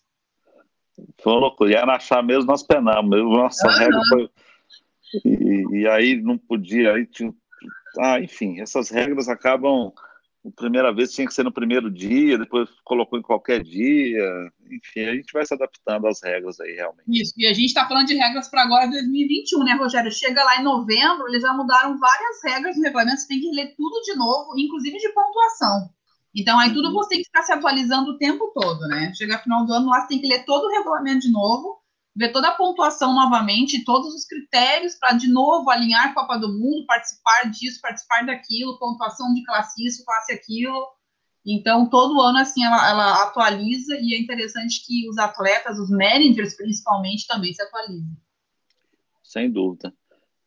Foi 1.21 1.33
loucura. 1.33 1.71
E 1.71 1.75
achar 1.75 2.23
mesmo, 2.23 2.45
nós 2.45 2.63
penamos. 2.63 3.09
Nossa, 3.23 3.67
uhum. 3.67 3.77
regra 3.77 4.01
foi. 4.09 4.29
E, 5.23 5.79
e, 5.79 5.87
aí 5.87 6.21
não 6.21 6.37
podia. 6.37 6.93
Aí 6.93 7.05
tinha... 7.05 7.33
ah, 7.99 8.19
enfim, 8.19 8.61
essas 8.61 8.89
regras 8.89 9.27
acabam 9.27 9.91
primeira 10.51 10.93
vez 10.93 11.11
tinha 11.11 11.25
que 11.27 11.33
ser 11.33 11.43
no 11.43 11.51
primeiro 11.51 11.89
dia, 11.89 12.37
depois 12.37 12.69
colocou 12.83 13.17
em 13.17 13.21
qualquer 13.21 13.63
dia. 13.63 14.23
Enfim, 14.71 15.05
a 15.05 15.15
gente 15.15 15.31
vai 15.33 15.45
se 15.45 15.53
adaptando 15.53 16.07
às 16.07 16.21
regras 16.23 16.59
aí, 16.59 16.73
realmente. 16.73 17.05
Isso, 17.07 17.33
e 17.37 17.45
a 17.47 17.53
gente 17.53 17.67
está 17.67 17.87
falando 17.87 18.07
de 18.07 18.15
regras 18.15 18.47
para 18.49 18.63
agora 18.63 18.87
2021, 18.87 19.63
né, 19.63 19.73
Rogério? 19.73 20.11
Chega 20.11 20.43
lá 20.43 20.59
em 20.59 20.63
novembro, 20.63 21.27
eles 21.27 21.41
já 21.41 21.53
mudaram 21.53 21.97
várias 21.97 22.43
regras 22.43 22.77
no 22.77 22.83
regulamento, 22.83 23.21
você 23.21 23.27
tem 23.27 23.39
que 23.39 23.51
ler 23.51 23.73
tudo 23.75 24.01
de 24.01 24.15
novo, 24.15 24.57
inclusive 24.57 24.97
de 24.97 25.09
pontuação. 25.09 25.89
Então, 26.35 26.59
aí 26.59 26.73
tudo 26.73 26.91
você 26.91 27.09
tem 27.09 27.19
que 27.19 27.25
ficar 27.25 27.43
se 27.43 27.53
atualizando 27.53 28.11
o 28.11 28.17
tempo 28.17 28.51
todo, 28.53 28.81
né? 28.87 29.13
Chega 29.15 29.39
final 29.39 29.65
do 29.65 29.73
ano 29.73 29.87
lá, 29.87 30.01
você 30.01 30.09
tem 30.09 30.21
que 30.21 30.27
ler 30.27 30.43
todo 30.43 30.65
o 30.65 30.71
regulamento 30.71 31.21
de 31.21 31.31
novo, 31.31 31.77
ver 32.15 32.31
toda 32.31 32.47
a 32.47 32.55
pontuação 32.55 33.13
novamente, 33.13 33.83
todos 33.83 34.13
os 34.13 34.25
critérios 34.25 34.95
para, 34.95 35.13
de 35.13 35.27
novo, 35.27 35.69
alinhar 35.69 36.13
Copa 36.13 36.37
do 36.37 36.47
Mundo, 36.47 36.85
participar 36.85 37.51
disso, 37.51 37.81
participar 37.81 38.25
daquilo, 38.25 38.79
pontuação 38.79 39.33
de 39.33 39.43
classe 39.43 39.85
isso, 39.85 40.05
classe 40.05 40.31
aquilo. 40.31 40.87
Então, 41.45 41.89
todo 41.89 42.21
ano, 42.21 42.39
assim, 42.39 42.63
ela, 42.63 42.89
ela 42.89 43.23
atualiza 43.23 43.97
e 43.99 44.15
é 44.15 44.19
interessante 44.19 44.83
que 44.85 45.07
os 45.09 45.17
atletas, 45.17 45.77
os 45.77 45.89
managers, 45.89 46.55
principalmente, 46.55 47.27
também 47.27 47.53
se 47.53 47.61
atualizem. 47.61 48.17
Sem 49.21 49.51
dúvida. 49.51 49.93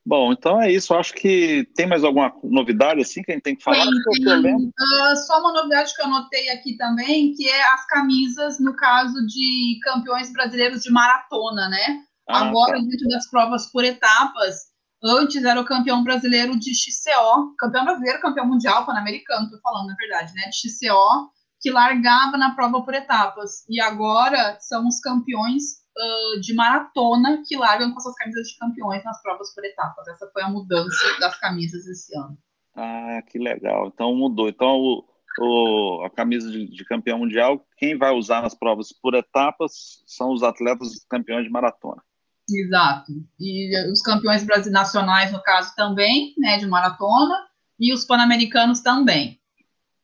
Bom, 0.09 0.33
então 0.33 0.59
é 0.59 0.73
isso. 0.73 0.94
Acho 0.94 1.12
que 1.12 1.68
tem 1.77 1.87
mais 1.87 2.03
alguma 2.03 2.33
novidade 2.42 3.03
assim 3.03 3.23
que 3.23 3.31
a 3.31 3.35
gente 3.35 3.42
tem 3.42 3.55
que 3.55 3.62
falar? 3.62 3.85
Tem, 3.85 4.55
uh, 4.57 5.16
só 5.27 5.38
uma 5.40 5.53
novidade 5.53 5.94
que 5.94 6.01
eu 6.01 6.07
anotei 6.07 6.49
aqui 6.49 6.79
também, 6.79 7.35
que 7.35 7.47
é 7.47 7.62
as 7.75 7.87
camisas, 7.87 8.59
no 8.59 8.75
caso 8.75 9.27
de 9.27 9.79
campeões 9.83 10.33
brasileiros 10.33 10.81
de 10.81 10.90
maratona, 10.90 11.68
né? 11.68 12.01
Ah, 12.27 12.47
Agora, 12.47 12.79
tá. 12.79 12.85
dentro 12.87 13.07
das 13.09 13.29
provas 13.29 13.71
por 13.71 13.85
etapas, 13.85 14.57
antes 15.05 15.44
era 15.44 15.61
o 15.61 15.66
campeão 15.66 16.03
brasileiro 16.03 16.59
de 16.59 16.75
XCO, 16.75 17.55
campeão 17.59 17.85
brasileiro, 17.85 18.23
campeão 18.23 18.47
mundial, 18.47 18.87
pan-americano, 18.87 19.51
tô 19.51 19.61
falando, 19.61 19.88
na 19.88 19.94
verdade, 19.94 20.33
né? 20.33 20.49
De 20.49 20.57
XCO, 20.57 21.31
que 21.61 21.71
largava 21.71 22.38
na 22.38 22.55
prova 22.55 22.83
por 22.83 22.94
etapas. 22.94 23.62
E 23.68 23.79
agora 23.79 24.57
são 24.59 24.88
os 24.88 25.01
campeões 25.01 25.87
uh, 25.98 26.40
de 26.40 26.54
maratona 26.54 27.42
que 27.46 27.56
largam 27.56 27.92
com 27.92 28.00
suas 28.00 28.14
camisas 28.14 28.48
de 28.48 28.56
campeões 28.56 29.04
nas 29.04 29.20
provas 29.22 29.54
por 29.54 29.64
etapas. 29.64 30.06
Essa 30.08 30.30
foi 30.32 30.42
a 30.42 30.48
mudança 30.48 31.18
das 31.18 31.38
camisas 31.38 31.87
esse 31.87 32.16
ano. 32.16 32.38
Ah, 32.74 33.22
que 33.26 33.38
legal. 33.38 33.88
Então 33.88 34.14
mudou. 34.14 34.48
Então 34.48 34.76
o, 34.76 35.04
o, 35.40 36.04
a 36.04 36.11
camisa 36.11 36.50
de, 36.50 36.68
de, 36.68 36.84
campeão 36.84 37.18
mundial, 37.18 37.66
quem 37.76 37.98
vai 37.98 38.12
usar 38.12 38.42
nas 38.42 38.54
provas 38.54 38.92
por 38.92 39.14
etapas 39.14 40.02
são 40.06 40.32
os 40.32 40.42
atletas 40.42 41.04
campeões 41.08 41.44
de 41.44 41.50
maratona. 41.50 42.02
Exato. 42.50 43.12
E 43.38 43.90
os 43.90 44.00
campeões 44.00 44.44
brasileiros 44.44 44.72
nacionais, 44.72 45.32
no 45.32 45.42
caso, 45.42 45.74
também, 45.76 46.34
né, 46.38 46.56
de 46.56 46.66
maratona, 46.66 47.46
e 47.78 47.92
os 47.92 48.04
pan-americanos 48.04 48.80
também. 48.80 49.38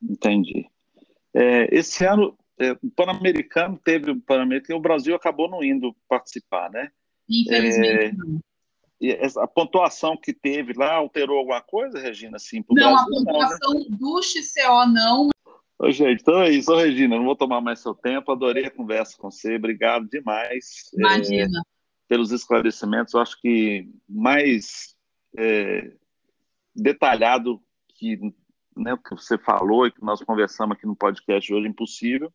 Entendi. 0.03 0.67
É, 1.33 1.75
esse 1.75 2.05
ano 2.05 2.37
é, 2.59 2.73
o 2.73 2.91
Pan-Americano 2.91 3.81
teve 3.83 4.11
o 4.11 4.21
Pan-Americano 4.21 4.77
e 4.77 4.81
o 4.81 4.83
Brasil 4.83 5.15
acabou 5.15 5.49
não 5.49 5.63
indo 5.63 5.95
participar, 6.09 6.71
né? 6.71 6.91
Infelizmente. 7.29 8.17
É, 9.03 9.27
a 9.39 9.47
pontuação 9.47 10.17
que 10.17 10.33
teve 10.33 10.73
lá 10.73 10.95
alterou 10.95 11.39
alguma 11.39 11.61
coisa, 11.61 11.99
Regina? 11.99 12.37
Assim, 12.37 12.65
não, 12.71 12.75
Brasil, 12.75 12.99
a 12.99 13.07
pontuação 13.07 13.75
não, 13.75 13.81
né? 13.81 13.97
do 13.99 14.23
XCO 14.23 14.87
não. 14.93 15.29
Ô, 15.79 15.91
gente, 15.91 16.23
então 16.23 16.41
é 16.41 16.51
isso, 16.51 16.73
Ô, 16.73 16.77
Regina. 16.77 17.17
Não 17.17 17.25
vou 17.25 17.37
tomar 17.37 17.61
mais 17.61 17.81
seu 17.81 17.95
tempo. 17.95 18.31
Adorei 18.31 18.67
a 18.67 18.71
conversa 18.71 19.17
com 19.19 19.31
você. 19.31 19.57
Obrigado 19.57 20.09
demais. 20.09 20.91
Imagina. 20.97 21.59
É, 21.59 21.75
pelos 22.09 22.31
esclarecimentos. 22.31 23.15
Eu 23.15 23.21
acho 23.21 23.41
que 23.41 23.91
mais 24.09 24.95
é, 25.37 25.93
detalhado 26.75 27.61
que 27.89 28.19
né, 28.77 28.95
o 28.95 28.99
que 28.99 29.11
você 29.11 29.37
falou 29.39 29.87
e 29.87 29.93
que 29.93 30.03
nós 30.03 30.23
conversamos 30.23 30.77
aqui 30.77 30.87
no 30.87 30.97
podcast 30.97 31.53
hoje, 31.53 31.69
impossível. 31.69 32.33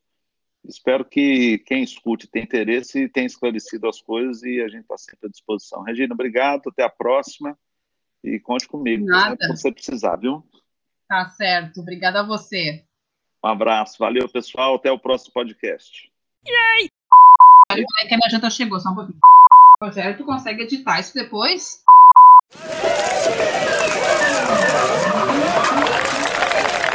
Espero 0.66 1.04
que 1.04 1.58
quem 1.66 1.82
escute 1.82 2.26
tenha 2.26 2.44
interesse 2.44 3.04
e 3.04 3.08
tenha 3.08 3.26
esclarecido 3.26 3.88
as 3.88 4.00
coisas 4.00 4.42
e 4.42 4.60
a 4.60 4.68
gente 4.68 4.82
está 4.82 4.96
sempre 4.98 5.26
à 5.26 5.30
disposição. 5.30 5.82
Regina, 5.82 6.14
obrigado, 6.14 6.68
até 6.68 6.82
a 6.82 6.90
próxima 6.90 7.56
e 8.22 8.38
conte 8.38 8.68
comigo 8.68 9.06
Nada. 9.06 9.36
se 9.40 9.48
você 9.48 9.72
precisar, 9.72 10.16
viu? 10.16 10.44
Tá 11.08 11.28
certo, 11.30 11.80
obrigada 11.80 12.20
a 12.20 12.26
você. 12.26 12.84
Um 13.42 13.48
abraço, 13.48 13.98
valeu 13.98 14.28
pessoal, 14.28 14.74
até 14.74 14.92
o 14.92 14.98
próximo 14.98 15.32
podcast. 15.32 16.10
Yay! 16.46 16.90
Olha 17.72 17.84
que 18.08 18.14
a 18.14 18.16
minha 18.16 18.30
janta 18.30 18.50
chegou, 18.50 18.78
só 18.78 18.90
um 18.90 18.94
pouquinho. 18.94 19.18
Rogério, 19.82 20.16
tu 20.16 20.24
consegue 20.24 20.64
editar 20.64 21.00
isso 21.00 21.14
depois? 21.14 21.82